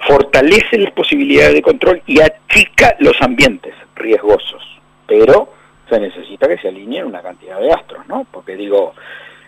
fortalece 0.08 0.78
las 0.78 0.92
posibilidades 0.94 1.54
de 1.54 1.62
control 1.62 2.02
y 2.06 2.20
achica 2.22 2.96
los 3.00 3.20
ambientes 3.22 3.74
riesgosos, 3.96 4.64
pero 5.08 5.54
se 5.90 6.00
necesita 6.00 6.48
que 6.48 6.58
se 6.58 6.70
alineen 6.70 7.06
una 7.06 7.22
cantidad 7.22 7.60
de 7.60 7.72
astros, 7.72 8.08
¿no? 8.08 8.26
Porque 8.32 8.56
digo, 8.56 8.94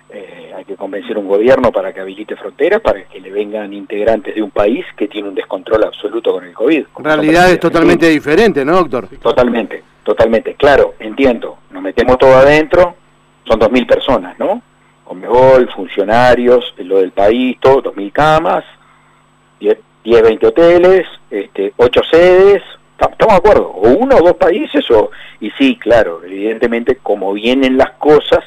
eh, 0.10 0.54
hay 0.56 0.66
que 0.66 0.76
convencer 0.76 1.18
un 1.18 1.28
gobierno 1.28 1.72
para 1.72 1.94
que 1.94 2.02
habilite 2.02 2.36
fronteras, 2.36 2.82
para 2.82 3.04
que 3.06 3.20
le 3.20 3.32
vengan 3.32 3.74
integrantes 3.74 4.36
de 4.36 4.42
un 4.42 4.52
país 4.52 4.86
que 4.98 5.08
tiene 5.08 5.30
un 5.30 5.36
descontrol 5.36 5.84
absoluto 5.86 6.34
con 6.34 6.44
el 6.44 6.54
COVID. 6.54 6.86
Realidad 6.98 7.50
es 7.50 7.60
totalmente 7.60 8.10
diferente, 8.10 8.64
¿no, 8.64 8.74
doctor? 8.76 9.08
Totalmente, 9.22 9.84
totalmente. 10.04 10.56
Claro, 10.56 10.96
entiendo, 11.00 11.58
nos 11.72 11.82
metemos 11.82 12.18
todo 12.18 12.36
adentro, 12.36 12.96
son 13.46 13.60
2.000 13.60 13.88
personas, 13.88 14.38
¿no? 14.38 14.62
Comebol, 15.04 15.70
funcionarios, 15.74 16.74
lo 16.78 17.00
del 17.00 17.12
país, 17.12 17.58
todo, 17.60 17.82
2.000 17.82 18.12
camas, 18.12 18.66
10, 20.04 20.22
20 20.22 20.48
hoteles, 20.48 21.08
este, 21.32 21.74
8 21.78 22.02
sedes, 22.12 22.62
estamos 22.92 23.18
de 23.18 23.36
acuerdo, 23.36 23.68
o 23.68 23.90
uno 23.90 24.18
o 24.18 24.24
dos 24.24 24.36
países, 24.36 24.90
o, 24.92 25.12
y 25.40 25.50
sí, 25.52 25.78
claro, 25.78 26.22
evidentemente 26.24 26.98
como 27.02 27.34
vienen 27.34 27.78
las 27.78 27.92
cosas, 27.92 28.44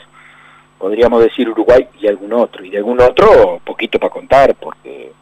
podríamos 0.78 1.22
decir 1.22 1.48
Uruguay 1.48 1.86
y 2.00 2.06
algún 2.06 2.32
otro, 2.32 2.64
y 2.64 2.70
de 2.70 2.78
algún 2.78 3.00
otro 3.00 3.60
poquito 3.64 3.98
para 3.98 4.12
contar, 4.12 4.54
porque 4.54 5.12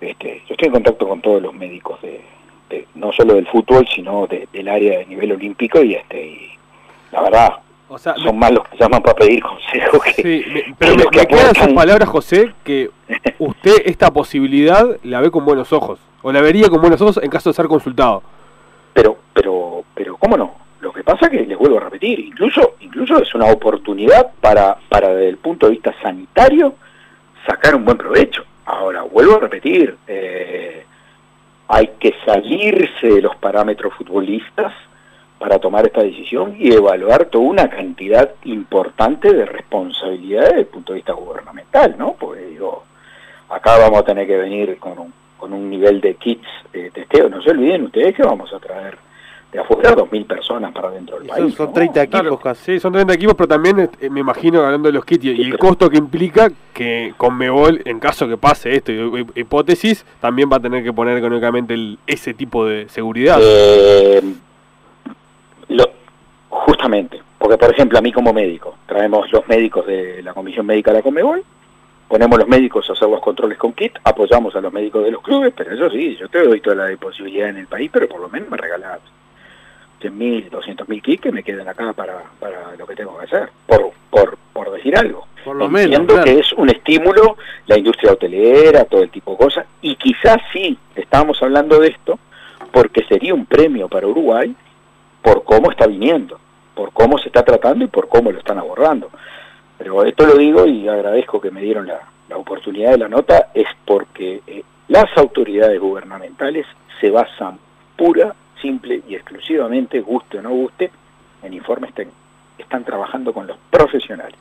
este, 0.00 0.42
yo 0.48 0.54
estoy 0.54 0.66
en 0.66 0.74
contacto 0.74 1.08
con 1.08 1.20
todos 1.20 1.40
los 1.40 1.54
médicos 1.54 2.00
de, 2.02 2.20
no 2.94 3.12
solo 3.12 3.34
del 3.34 3.46
fútbol, 3.46 3.86
sino 3.94 4.26
del 4.26 4.68
área 4.68 4.98
de 4.98 5.06
nivel 5.06 5.32
olímpico, 5.32 5.82
y 5.82 5.94
este 5.94 6.26
y 6.26 6.52
la 7.12 7.22
verdad, 7.22 7.52
son 7.98 8.38
más 8.38 8.50
los 8.52 8.66
que 8.68 8.78
llaman 8.78 9.02
para 9.02 9.14
pedir 9.14 9.42
consejos 9.42 10.00
sí, 10.16 10.44
pero 10.78 10.96
me, 10.96 11.26
quedan 11.26 11.54
sus 11.54 11.72
palabras, 11.72 12.08
José, 12.08 12.52
que 12.64 12.90
usted 13.38 13.82
esta 13.84 14.10
posibilidad 14.10 14.96
la 15.02 15.20
ve 15.20 15.30
con 15.30 15.44
buenos 15.44 15.72
ojos, 15.72 16.00
o 16.22 16.32
la 16.32 16.40
vería 16.40 16.68
con 16.68 16.80
buenos 16.80 17.00
ojos 17.00 17.20
en 17.22 17.30
caso 17.30 17.50
de 17.50 17.54
ser 17.54 17.66
consultado. 17.66 18.22
Pero, 18.94 19.18
pero, 19.32 19.84
pero, 19.94 20.16
¿cómo 20.16 20.36
no? 20.36 20.54
Lo 20.80 20.92
que 20.92 21.04
pasa 21.04 21.26
es 21.26 21.30
que 21.30 21.46
les 21.46 21.56
vuelvo 21.56 21.78
a 21.78 21.80
repetir, 21.80 22.20
incluso, 22.20 22.74
incluso 22.80 23.22
es 23.22 23.34
una 23.34 23.46
oportunidad 23.46 24.32
para, 24.40 24.76
para 24.88 25.08
desde 25.08 25.28
el 25.28 25.38
punto 25.38 25.66
de 25.66 25.72
vista 25.72 25.94
sanitario 26.02 26.74
sacar 27.46 27.74
un 27.74 27.84
buen 27.84 27.96
provecho. 27.96 28.44
Ahora, 28.66 29.02
vuelvo 29.02 29.36
a 29.36 29.40
repetir, 29.40 29.96
eh, 30.06 30.84
hay 31.68 31.90
que 31.98 32.14
salirse 32.24 33.06
de 33.06 33.22
los 33.22 33.36
parámetros 33.36 33.94
futbolistas 33.94 34.72
para 35.42 35.58
tomar 35.58 35.84
esta 35.84 36.04
decisión 36.04 36.54
y 36.56 36.72
evaluar 36.72 37.24
toda 37.24 37.44
una 37.44 37.68
cantidad 37.68 38.30
importante 38.44 39.32
de 39.32 39.44
responsabilidades 39.44 40.50
desde 40.50 40.60
el 40.60 40.66
punto 40.66 40.92
de 40.92 40.98
vista 40.98 41.14
gubernamental, 41.14 41.96
¿no? 41.98 42.14
Porque 42.16 42.42
digo, 42.42 42.84
acá 43.48 43.76
vamos 43.76 43.98
a 43.98 44.04
tener 44.04 44.24
que 44.28 44.36
venir 44.36 44.78
con 44.78 44.96
un, 45.00 45.12
con 45.36 45.52
un 45.52 45.68
nivel 45.68 46.00
de 46.00 46.14
kits 46.14 46.46
de 46.72 46.92
testeo. 46.92 47.28
No 47.28 47.42
se 47.42 47.50
olviden 47.50 47.86
ustedes 47.86 48.14
que 48.14 48.22
vamos 48.22 48.54
a 48.54 48.60
traer 48.60 48.96
de 49.50 49.58
afuera 49.58 49.96
2.000 49.96 50.26
personas 50.28 50.72
para 50.72 50.90
dentro 50.90 51.18
del 51.18 51.26
país. 51.26 51.54
Son, 51.56 51.72
30 51.72 52.02
equipos 52.04 52.40
casi. 52.40 52.74
Sí, 52.74 52.80
son 52.80 52.92
30 52.92 53.12
equipos, 53.12 53.34
pero 53.34 53.48
también 53.48 53.90
eh, 54.00 54.10
me 54.10 54.20
imagino 54.20 54.62
hablando 54.62 54.90
de 54.90 54.92
los 54.92 55.04
kits 55.04 55.24
y, 55.24 55.42
el 55.42 55.58
costo 55.58 55.90
que 55.90 55.98
implica 55.98 56.52
que 56.72 57.14
con 57.16 57.36
Mebol, 57.36 57.82
en 57.84 57.98
caso 57.98 58.28
que 58.28 58.36
pase 58.36 58.76
esto, 58.76 58.92
hipótesis, 59.34 60.06
también 60.20 60.48
va 60.50 60.58
a 60.58 60.60
tener 60.60 60.84
que 60.84 60.92
poner 60.92 61.18
económicamente 61.18 61.74
el, 61.74 61.98
ese 62.06 62.32
tipo 62.32 62.64
de 62.64 62.88
seguridad. 62.88 63.40
Eh, 63.42 64.22
lo, 65.68 65.84
justamente, 66.48 67.20
porque 67.38 67.58
por 67.58 67.70
ejemplo 67.70 67.98
a 67.98 68.02
mí 68.02 68.12
como 68.12 68.32
médico, 68.32 68.76
traemos 68.86 69.30
los 69.32 69.46
médicos 69.48 69.86
de 69.86 70.22
la 70.22 70.34
Comisión 70.34 70.66
Médica 70.66 70.90
de 70.90 70.98
la 70.98 71.02
Comebol, 71.02 71.42
ponemos 72.08 72.38
los 72.38 72.48
médicos 72.48 72.88
a 72.90 72.92
hacer 72.92 73.08
los 73.08 73.20
controles 73.20 73.56
con 73.56 73.72
kit, 73.72 73.98
apoyamos 74.04 74.54
a 74.54 74.60
los 74.60 74.72
médicos 74.72 75.04
de 75.04 75.12
los 75.12 75.22
clubes, 75.22 75.54
pero 75.56 75.74
eso 75.74 75.88
sí, 75.90 76.16
yo 76.20 76.28
te 76.28 76.42
doy 76.42 76.60
toda 76.60 76.76
la 76.76 76.96
posibilidad 76.96 77.48
en 77.48 77.56
el 77.56 77.66
país, 77.66 77.90
pero 77.92 78.06
por 78.06 78.20
lo 78.20 78.28
menos 78.28 78.50
me 78.50 78.58
regalas 78.58 79.00
100.000, 80.02 80.50
200.000 80.50 81.02
kits 81.02 81.22
que 81.22 81.32
me 81.32 81.42
queden 81.42 81.66
acá 81.66 81.92
para, 81.94 82.22
para 82.38 82.76
lo 82.76 82.86
que 82.86 82.96
tengo 82.96 83.16
que 83.18 83.24
hacer, 83.24 83.48
por, 83.66 83.92
por, 84.10 84.36
por 84.52 84.70
decir 84.72 84.96
algo. 84.96 85.26
Por 85.42 85.56
lo 85.56 85.66
Entiendo 85.66 86.22
que 86.22 86.38
es 86.38 86.52
un 86.52 86.68
estímulo 86.68 87.36
la 87.66 87.78
industria 87.78 88.12
hotelera, 88.12 88.84
todo 88.84 89.02
el 89.02 89.10
tipo 89.10 89.32
de 89.32 89.38
cosas, 89.38 89.66
y 89.80 89.96
quizás 89.96 90.38
sí, 90.52 90.76
estamos 90.94 91.42
hablando 91.42 91.80
de 91.80 91.88
esto, 91.88 92.18
porque 92.72 93.04
sería 93.04 93.34
un 93.34 93.46
premio 93.46 93.88
para 93.88 94.06
Uruguay 94.06 94.54
por 95.22 95.44
cómo 95.44 95.70
está 95.70 95.86
viniendo, 95.86 96.38
por 96.74 96.92
cómo 96.92 97.18
se 97.18 97.28
está 97.28 97.44
tratando 97.44 97.84
y 97.84 97.88
por 97.88 98.08
cómo 98.08 98.32
lo 98.32 98.38
están 98.38 98.58
abordando. 98.58 99.10
Pero 99.78 100.04
esto 100.04 100.26
lo 100.26 100.36
digo 100.36 100.66
y 100.66 100.88
agradezco 100.88 101.40
que 101.40 101.50
me 101.50 101.62
dieron 101.62 101.86
la, 101.86 102.00
oportunidad 102.34 102.92
de 102.92 102.98
la 102.98 103.08
nota, 103.08 103.50
es 103.52 103.66
porque 103.84 104.40
eh, 104.46 104.64
las 104.88 105.06
autoridades 105.18 105.78
gubernamentales 105.78 106.66
se 106.98 107.10
basan 107.10 107.58
pura, 107.94 108.34
simple 108.60 109.02
y 109.06 109.14
exclusivamente, 109.14 110.00
guste 110.00 110.38
o 110.38 110.42
no 110.42 110.50
guste, 110.50 110.90
en 111.42 111.52
informes 111.52 111.92
técnicos. 111.92 112.20
Están 112.56 112.84
trabajando 112.84 113.34
con 113.34 113.46
los 113.46 113.58
profesionales. 113.70 114.38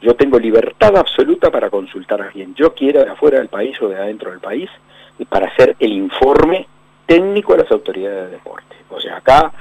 Yo 0.00 0.14
tengo 0.14 0.38
libertad 0.38 0.96
absoluta 0.96 1.50
para 1.50 1.70
consultar 1.70 2.22
a 2.22 2.28
quien 2.28 2.54
yo 2.54 2.72
quiera 2.72 3.04
de 3.04 3.10
afuera 3.10 3.38
del 3.38 3.48
país 3.48 3.80
o 3.82 3.88
de 3.88 3.96
adentro 3.96 4.30
del 4.30 4.40
país 4.40 4.70
y 5.18 5.24
para 5.24 5.48
hacer 5.48 5.74
el 5.80 5.92
informe 5.92 6.68
técnico 7.06 7.54
a 7.54 7.58
las 7.58 7.70
autoridades 7.72 8.26
de 8.26 8.36
deporte. 8.36 8.76
O 8.90 9.00
sea, 9.00 9.16
acá 9.16 9.52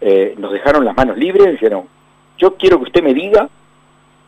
eh, 0.00 0.34
nos 0.38 0.52
dejaron 0.52 0.84
las 0.84 0.96
manos 0.96 1.16
libres 1.16 1.46
y 1.48 1.52
dijeron, 1.52 1.84
yo 2.38 2.54
quiero 2.54 2.78
que 2.78 2.84
usted 2.84 3.02
me 3.02 3.14
diga 3.14 3.48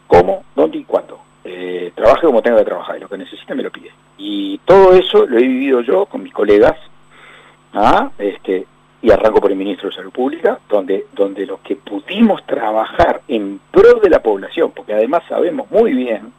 cómo, 0.06 0.44
dónde 0.54 0.78
y 0.78 0.84
cuándo. 0.84 1.20
Eh, 1.44 1.92
trabaje 1.94 2.26
como 2.26 2.42
tenga 2.42 2.58
que 2.58 2.64
trabajar 2.64 2.96
y 2.96 3.00
lo 3.00 3.08
que 3.08 3.18
necesite 3.18 3.54
me 3.54 3.62
lo 3.62 3.70
pide. 3.70 3.90
Y 4.18 4.58
todo 4.64 4.92
eso 4.94 5.26
lo 5.26 5.38
he 5.38 5.42
vivido 5.42 5.80
yo 5.80 6.06
con 6.06 6.22
mis 6.22 6.32
colegas, 6.32 6.76
¿ah? 7.72 8.10
este, 8.18 8.66
y 9.02 9.10
arranco 9.10 9.40
por 9.40 9.50
el 9.50 9.56
ministro 9.56 9.88
de 9.88 9.96
Salud 9.96 10.12
Pública, 10.12 10.58
donde, 10.68 11.06
donde 11.14 11.46
los 11.46 11.60
que 11.60 11.76
pudimos 11.76 12.44
trabajar 12.44 13.22
en 13.28 13.60
pro 13.70 14.00
de 14.00 14.10
la 14.10 14.20
población, 14.20 14.72
porque 14.74 14.92
además 14.92 15.22
sabemos 15.28 15.70
muy 15.70 15.94
bien 15.94 16.32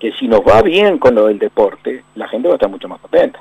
que 0.00 0.12
si 0.12 0.26
nos 0.26 0.40
va 0.40 0.62
bien 0.62 0.98
con 0.98 1.14
lo 1.14 1.26
del 1.26 1.38
deporte, 1.38 2.02
la 2.16 2.26
gente 2.26 2.48
va 2.48 2.54
a 2.54 2.56
estar 2.56 2.68
mucho 2.68 2.88
más 2.88 3.00
contenta. 3.00 3.40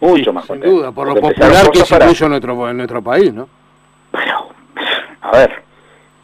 Mucho 0.00 0.32
más 0.32 0.44
contenta. 0.44 0.68
Sin 0.68 0.76
duda, 0.76 0.92
por 0.92 1.06
lo 1.06 1.14
popular 1.14 1.70
que 1.70 1.78
es 1.78 1.90
incluso 1.90 2.24
en 2.26 2.30
nuestro, 2.30 2.68
en 2.68 2.76
nuestro 2.76 3.02
país, 3.02 3.32
¿no? 3.32 3.48
Bueno, 4.12 4.48
a 5.20 5.30
ver, 5.32 5.62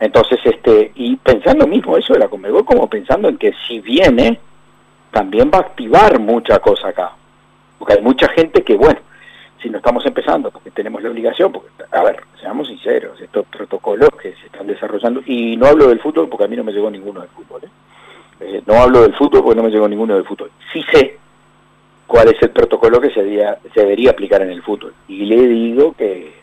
entonces, 0.01 0.38
este, 0.44 0.92
y 0.94 1.16
pensando 1.16 1.66
mismo 1.66 1.96
eso 1.96 2.12
de 2.12 2.18
la 2.18 2.29
Comebol, 2.29 2.64
como 2.64 2.88
pensando 2.88 3.29
en 3.29 3.38
que 3.38 3.53
si 3.66 3.81
viene, 3.81 4.38
también 5.11 5.51
va 5.53 5.59
a 5.59 5.62
activar 5.62 6.18
mucha 6.18 6.59
cosa 6.59 6.88
acá. 6.88 7.12
Porque 7.79 7.94
hay 7.94 8.03
mucha 8.03 8.29
gente 8.29 8.62
que, 8.62 8.77
bueno, 8.77 9.01
si 9.62 9.70
no 9.70 9.79
estamos 9.79 10.05
empezando, 10.05 10.51
porque 10.51 10.70
tenemos 10.70 11.03
la 11.03 11.11
obligación, 11.11 11.53
porque, 11.53 11.70
a 11.90 12.03
ver, 12.03 12.22
seamos 12.40 12.68
sinceros, 12.68 13.20
estos 13.20 13.46
protocolos 13.46 14.11
que 14.20 14.35
se 14.35 14.46
están 14.46 14.66
desarrollando, 14.66 15.22
y 15.25 15.57
no 15.57 15.66
hablo 15.66 15.88
del 15.88 16.01
fútbol 16.01 16.29
porque 16.29 16.44
a 16.44 16.49
mí 16.49 16.57
no 16.57 16.64
me 16.64 16.72
llegó 16.72 16.90
ninguno 16.90 17.20
del 17.20 17.31
fútbol, 17.31 17.62
¿eh? 17.64 17.68
Eh, 18.38 18.62
no 18.66 18.75
hablo 18.75 19.01
del 19.01 19.14
fútbol 19.14 19.42
porque 19.42 19.57
no 19.57 19.62
me 19.62 19.70
llegó 19.70 19.88
ninguno 19.88 20.14
del 20.14 20.25
fútbol. 20.25 20.51
Sí 20.70 20.85
sé 20.92 21.16
cuál 22.07 22.29
es 22.29 22.42
el 22.42 22.51
protocolo 22.51 23.01
que 23.01 23.09
se, 23.09 23.22
se 23.72 23.81
debería 23.81 24.11
aplicar 24.11 24.42
en 24.42 24.51
el 24.51 24.62
fútbol. 24.62 24.92
Y 25.09 25.25
le 25.25 25.49
digo 25.49 25.94
que 25.94 26.35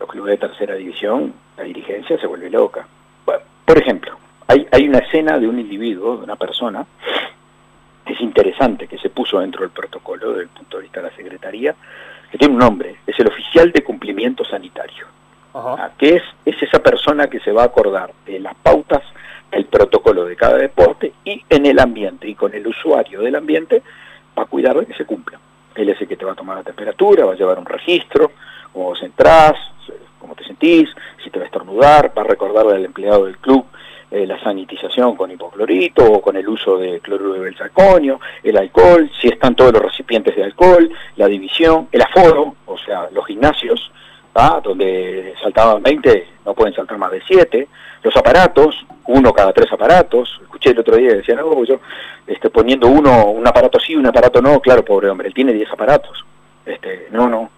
los 0.00 0.08
clubes 0.08 0.32
de 0.32 0.48
tercera 0.48 0.74
división, 0.74 1.34
la 1.56 1.64
dirigencia 1.64 2.18
se 2.18 2.26
vuelve 2.26 2.50
loca. 2.50 2.86
por 3.24 3.78
ejemplo, 3.78 4.16
hay, 4.48 4.66
hay 4.72 4.88
una 4.88 4.98
escena 4.98 5.38
de 5.38 5.46
un 5.46 5.60
individuo, 5.60 6.16
de 6.16 6.24
una 6.24 6.36
persona, 6.36 6.84
es 8.06 8.20
interesante, 8.20 8.88
que 8.88 8.98
se 8.98 9.10
puso 9.10 9.38
dentro 9.38 9.60
del 9.60 9.70
protocolo 9.70 10.30
desde 10.30 10.42
el 10.42 10.48
punto 10.48 10.78
de 10.78 10.82
vista 10.82 11.00
de 11.00 11.10
la 11.10 11.16
Secretaría, 11.16 11.76
que 12.30 12.38
tiene 12.38 12.54
un 12.54 12.60
nombre, 12.60 12.96
es 13.06 13.18
el 13.18 13.28
oficial 13.28 13.70
de 13.70 13.84
cumplimiento 13.84 14.44
sanitario, 14.44 15.06
ah, 15.54 15.90
que 15.96 16.16
es, 16.16 16.22
es 16.44 16.60
esa 16.62 16.80
persona 16.80 17.28
que 17.28 17.40
se 17.40 17.52
va 17.52 17.62
a 17.62 17.66
acordar 17.66 18.12
de 18.26 18.40
las 18.40 18.54
pautas 18.56 19.02
el 19.50 19.66
protocolo 19.66 20.24
de 20.24 20.36
cada 20.36 20.56
deporte 20.56 21.12
y 21.24 21.42
en 21.48 21.66
el 21.66 21.78
ambiente 21.78 22.28
y 22.28 22.34
con 22.34 22.54
el 22.54 22.66
usuario 22.66 23.20
del 23.20 23.34
ambiente 23.34 23.82
va 24.38 24.44
a 24.44 24.46
cuidar 24.46 24.78
de 24.78 24.86
que 24.86 24.94
se 24.94 25.04
cumpla. 25.04 25.38
Él 25.74 25.88
es 25.88 26.00
el 26.00 26.08
que 26.08 26.16
te 26.16 26.24
va 26.24 26.32
a 26.32 26.36
tomar 26.36 26.56
la 26.56 26.62
temperatura, 26.62 27.24
va 27.24 27.32
a 27.32 27.36
llevar 27.36 27.58
un 27.58 27.66
registro, 27.66 28.32
cómo 28.72 28.86
vos 28.86 29.02
entrás, 29.02 29.54
cómo 30.30 30.36
te 30.36 30.44
sentís, 30.44 30.88
si 31.24 31.30
te 31.30 31.40
va 31.40 31.44
a 31.44 31.46
estornudar, 31.46 32.12
va 32.16 32.22
a 32.22 32.24
recordarle 32.24 32.76
al 32.76 32.84
empleado 32.84 33.24
del 33.24 33.36
club 33.38 33.64
eh, 34.12 34.26
la 34.26 34.40
sanitización 34.40 35.16
con 35.16 35.30
hipoclorito 35.30 36.04
o 36.04 36.20
con 36.20 36.36
el 36.36 36.48
uso 36.48 36.78
de 36.78 37.00
cloruro 37.00 37.32
de 37.32 37.40
belsaconio, 37.40 38.20
el 38.44 38.56
alcohol, 38.56 39.10
si 39.20 39.26
están 39.26 39.56
todos 39.56 39.72
los 39.72 39.82
recipientes 39.82 40.36
de 40.36 40.44
alcohol, 40.44 40.88
la 41.16 41.26
división, 41.26 41.88
el 41.90 42.02
aforo, 42.02 42.54
o 42.66 42.78
sea, 42.78 43.08
los 43.10 43.26
gimnasios, 43.26 43.90
donde 44.62 45.34
saltaban 45.42 45.82
20, 45.82 46.26
no 46.46 46.54
pueden 46.54 46.74
saltar 46.74 46.96
más 46.96 47.10
de 47.10 47.20
7, 47.26 47.68
los 48.02 48.16
aparatos, 48.16 48.86
uno 49.06 49.32
cada 49.32 49.52
tres 49.52 49.70
aparatos, 49.72 50.38
escuché 50.42 50.70
el 50.70 50.78
otro 50.78 50.96
día, 50.96 51.14
decían, 51.14 51.38
no, 51.38 51.64
yo 51.64 51.80
este, 52.26 52.48
poniendo 52.48 52.86
uno, 52.86 53.26
un 53.26 53.46
aparato 53.46 53.78
sí, 53.80 53.96
un 53.96 54.06
aparato 54.06 54.40
no, 54.40 54.60
claro, 54.60 54.84
pobre 54.84 55.10
hombre, 55.10 55.28
él 55.28 55.34
tiene 55.34 55.52
10 55.52 55.72
aparatos, 55.72 56.24
este, 56.64 57.08
no, 57.10 57.28
no, 57.28 57.50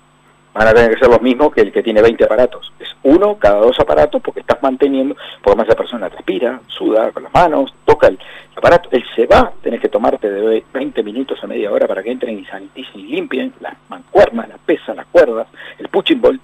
van 0.54 0.68
a 0.68 0.74
tener 0.74 0.92
que 0.92 0.98
ser 0.98 1.08
los 1.08 1.22
mismos 1.22 1.52
que 1.52 1.62
el 1.62 1.72
que 1.72 1.82
tiene 1.82 2.02
20 2.02 2.24
aparatos, 2.24 2.72
es 2.78 2.94
uno 3.02 3.36
cada 3.38 3.56
dos 3.56 3.78
aparatos 3.80 4.20
porque 4.22 4.40
estás 4.40 4.62
manteniendo, 4.62 5.16
porque 5.42 5.56
más 5.56 5.68
la 5.68 5.74
persona 5.74 6.08
respira, 6.08 6.60
suda 6.68 7.10
con 7.12 7.22
las 7.22 7.32
manos, 7.32 7.72
toca 7.84 8.08
el 8.08 8.18
aparato, 8.54 8.88
él 8.92 9.04
se 9.14 9.26
va, 9.26 9.52
tenés 9.62 9.80
que 9.80 9.88
tomarte 9.88 10.30
de 10.30 10.64
20 10.72 11.02
minutos 11.02 11.42
a 11.42 11.46
media 11.46 11.72
hora 11.72 11.86
para 11.86 12.02
que 12.02 12.10
entren 12.10 12.38
y 12.38 12.44
saniticen 12.44 13.00
y 13.00 13.04
limpien 13.04 13.52
las 13.60 13.74
mancuernas, 13.88 14.48
las 14.48 14.58
pesas, 14.60 14.94
las 14.94 15.06
cuerdas, 15.06 15.48
el 15.78 15.88
punching 15.88 16.20
ball, 16.20 16.40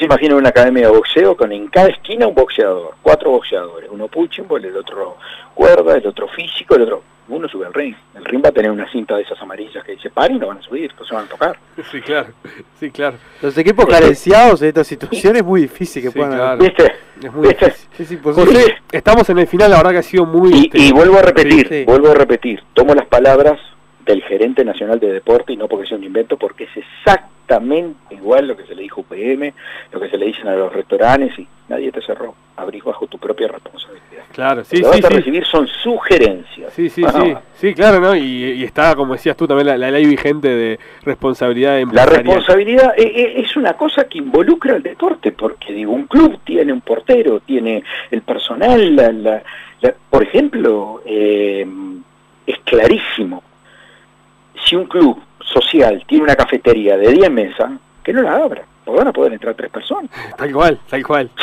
se 0.00 0.06
imagina 0.06 0.34
una 0.34 0.48
academia 0.48 0.86
de 0.86 0.96
boxeo 0.96 1.36
con 1.36 1.52
en 1.52 1.68
cada 1.68 1.88
esquina 1.88 2.26
un 2.26 2.34
boxeador, 2.34 2.94
cuatro 3.02 3.32
boxeadores, 3.32 3.90
uno 3.92 4.08
punching 4.08 4.46
el 4.50 4.76
otro 4.78 5.18
cuerda, 5.54 5.96
el 5.96 6.06
otro 6.06 6.26
físico, 6.28 6.74
el 6.74 6.82
otro... 6.82 7.02
Uno 7.30 7.48
sube 7.48 7.66
al 7.66 7.72
ring. 7.72 7.94
El 8.14 8.24
ring 8.24 8.44
va 8.44 8.48
a 8.48 8.52
tener 8.52 8.70
una 8.70 8.90
cinta 8.90 9.16
de 9.16 9.22
esas 9.22 9.40
amarillas 9.40 9.84
que 9.84 9.92
dice 9.92 10.10
par 10.10 10.30
y 10.30 10.38
no 10.38 10.48
van 10.48 10.58
a 10.58 10.62
subir, 10.62 10.92
no 10.98 11.06
se 11.06 11.14
van 11.14 11.24
a 11.24 11.28
tocar. 11.28 11.58
Sí, 11.90 12.00
claro, 12.00 12.28
sí, 12.78 12.90
claro. 12.90 13.16
Los 13.40 13.56
equipos 13.56 13.86
carenciados 13.86 14.60
en 14.62 14.68
estas 14.68 14.86
situaciones 14.86 15.40
es 15.40 15.46
muy 15.46 15.62
difícil 15.62 16.02
que 16.02 16.10
puedan... 16.10 16.58
¿Viste? 16.58 16.92
Es 17.22 17.32
muy 17.32 17.48
difícil. 17.48 17.88
Es 17.98 18.12
imposible. 18.12 18.78
estamos 18.90 19.28
en 19.30 19.38
el 19.38 19.46
final, 19.46 19.70
la 19.70 19.76
verdad 19.78 19.92
que 19.92 19.98
ha 19.98 20.02
sido 20.02 20.26
muy... 20.26 20.70
Y, 20.72 20.88
y 20.88 20.92
vuelvo 20.92 21.18
a 21.18 21.22
repetir, 21.22 21.84
vuelvo 21.86 22.10
a 22.10 22.14
repetir, 22.14 22.62
tomo 22.74 22.94
las 22.94 23.06
palabras 23.06 23.58
del 24.04 24.22
gerente 24.22 24.64
nacional 24.64 24.98
de 24.98 25.12
deporte 25.12 25.52
y 25.52 25.56
no 25.56 25.68
porque 25.68 25.86
sea 25.86 25.98
un 25.98 26.04
invento, 26.04 26.36
porque 26.36 26.64
es 26.64 26.76
exactamente 26.76 27.96
igual 28.10 28.46
lo 28.46 28.56
que 28.56 28.64
se 28.64 28.74
le 28.74 28.82
dijo 28.82 29.00
UPM, 29.00 29.52
lo 29.92 30.00
que 30.00 30.08
se 30.08 30.16
le 30.16 30.26
dicen 30.26 30.46
a 30.48 30.54
los 30.54 30.72
restaurantes 30.72 31.38
y 31.38 31.46
nadie 31.68 31.90
te 31.90 32.00
cerró. 32.02 32.34
Abrís 32.56 32.84
bajo 32.84 33.06
tu 33.06 33.18
propia 33.18 33.48
responsabilidad. 33.48 34.24
Claro, 34.32 34.64
sí, 34.64 34.80
lo 34.80 34.92
sí. 34.92 35.00
Vas 35.00 35.10
a 35.10 35.14
recibir 35.14 35.44
son 35.46 35.66
sugerencias. 35.66 36.72
Sí, 36.72 36.88
sí, 36.88 37.02
sí. 37.02 37.34
Sí, 37.54 37.74
claro, 37.74 38.00
¿no? 38.00 38.14
Y, 38.16 38.62
está, 38.64 38.94
como 38.94 39.14
decías 39.14 39.36
tú, 39.36 39.46
también 39.46 39.80
la, 39.80 39.90
ley 39.90 40.06
vigente 40.06 40.48
de 40.48 40.78
responsabilidad 41.02 41.78
La 41.92 42.06
responsabilidad 42.06 42.94
e, 42.96 43.02
e, 43.02 43.40
es, 43.40 43.56
una 43.56 43.74
cosa 43.74 44.04
que 44.04 44.18
involucra 44.18 44.76
al 44.76 44.82
deporte, 44.82 45.32
porque 45.32 45.72
digo, 45.72 45.92
un 45.92 46.06
club 46.06 46.38
tiene 46.44 46.72
un 46.72 46.80
portero, 46.80 47.40
tiene 47.40 47.82
el 48.10 48.22
personal, 48.22 48.96
la, 48.96 49.42
por 50.08 50.22
ejemplo, 50.22 51.02
eh, 51.04 51.66
es 52.46 52.58
clarísimo 52.64 53.42
si 54.64 54.76
un 54.76 54.86
club 54.86 55.20
social 55.40 56.02
tiene 56.06 56.24
una 56.24 56.36
cafetería 56.36 56.96
de 56.96 57.12
10 57.12 57.30
mesas, 57.30 57.72
que 58.02 58.12
no 58.12 58.22
la 58.22 58.36
abra, 58.36 58.64
porque 58.84 58.98
van 58.98 59.08
a 59.08 59.12
poder 59.12 59.32
entrar 59.32 59.54
tres 59.54 59.70
personas. 59.70 60.10
Tal 60.36 60.52
cual, 60.52 60.78
tal 60.88 61.06
cual. 61.06 61.30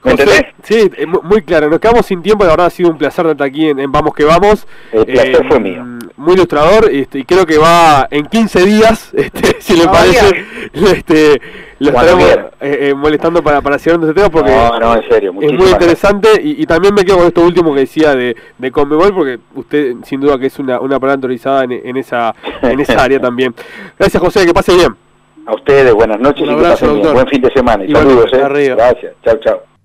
José, 0.00 0.54
sí, 0.62 0.90
eh, 0.96 1.06
muy 1.06 1.42
claro, 1.42 1.68
nos 1.68 1.80
quedamos 1.80 2.06
sin 2.06 2.22
tiempo, 2.22 2.44
la 2.44 2.50
verdad 2.50 2.66
ha 2.66 2.70
sido 2.70 2.90
un 2.90 2.98
placer 2.98 3.26
estar 3.26 3.46
aquí 3.46 3.68
en, 3.68 3.90
Vamos 3.90 4.14
que 4.14 4.24
Vamos. 4.24 4.66
El 4.92 5.04
placer 5.06 5.46
fue 5.48 5.60
mío. 5.60 5.82
Mm, 5.84 5.98
muy 6.16 6.34
ilustrador 6.34 6.90
este, 6.90 7.20
y 7.20 7.24
creo 7.24 7.46
que 7.46 7.58
va 7.58 8.06
en 8.10 8.26
15 8.26 8.64
días, 8.64 9.10
este, 9.16 9.56
si 9.60 9.76
le 9.76 9.86
parece, 9.86 10.44
este, 10.72 11.40
lo 11.78 11.90
estaremos 11.90 12.24
eh, 12.24 12.48
eh, 12.60 12.94
molestando 12.94 13.42
para, 13.42 13.60
para 13.60 13.78
seguir 13.78 14.00
este 14.00 14.14
tema 14.14 14.30
porque 14.30 14.50
es 14.50 15.52
muy 15.52 15.68
interesante 15.68 16.28
y, 16.42 16.64
también 16.66 16.94
me 16.94 17.04
quedo 17.04 17.18
con 17.18 17.26
esto 17.26 17.42
último 17.42 17.74
que 17.74 17.80
decía 17.80 18.14
de, 18.14 18.34
de 18.56 18.70
Conmebol 18.70 19.14
porque 19.14 19.38
usted 19.54 19.94
sin 20.04 20.20
duda 20.20 20.38
que 20.38 20.46
es 20.46 20.58
una, 20.58 20.80
una 20.80 20.98
palabra 20.98 21.16
autorizada 21.16 21.64
en, 21.64 21.96
esa, 21.96 22.34
en 22.62 22.80
esa 22.80 23.02
área 23.02 23.20
también. 23.20 23.54
Gracias 23.98 24.22
José, 24.22 24.46
que 24.46 24.54
pase 24.54 24.74
bien. 24.74 24.94
A 25.46 25.54
ustedes, 25.54 25.92
buenas 25.94 26.18
noches 26.18 26.42
y 26.42 26.48
que 26.48 26.62
pasen 26.62 26.94
bien. 26.94 27.12
Buen 27.12 27.28
fin 27.28 27.42
de 27.42 27.52
semana 27.52 27.84
y, 27.84 27.92
saludos. 27.92 28.32
Eh. 28.32 28.74
Gracias, 28.74 29.12
chao, 29.22 29.36
chao. 29.38 29.75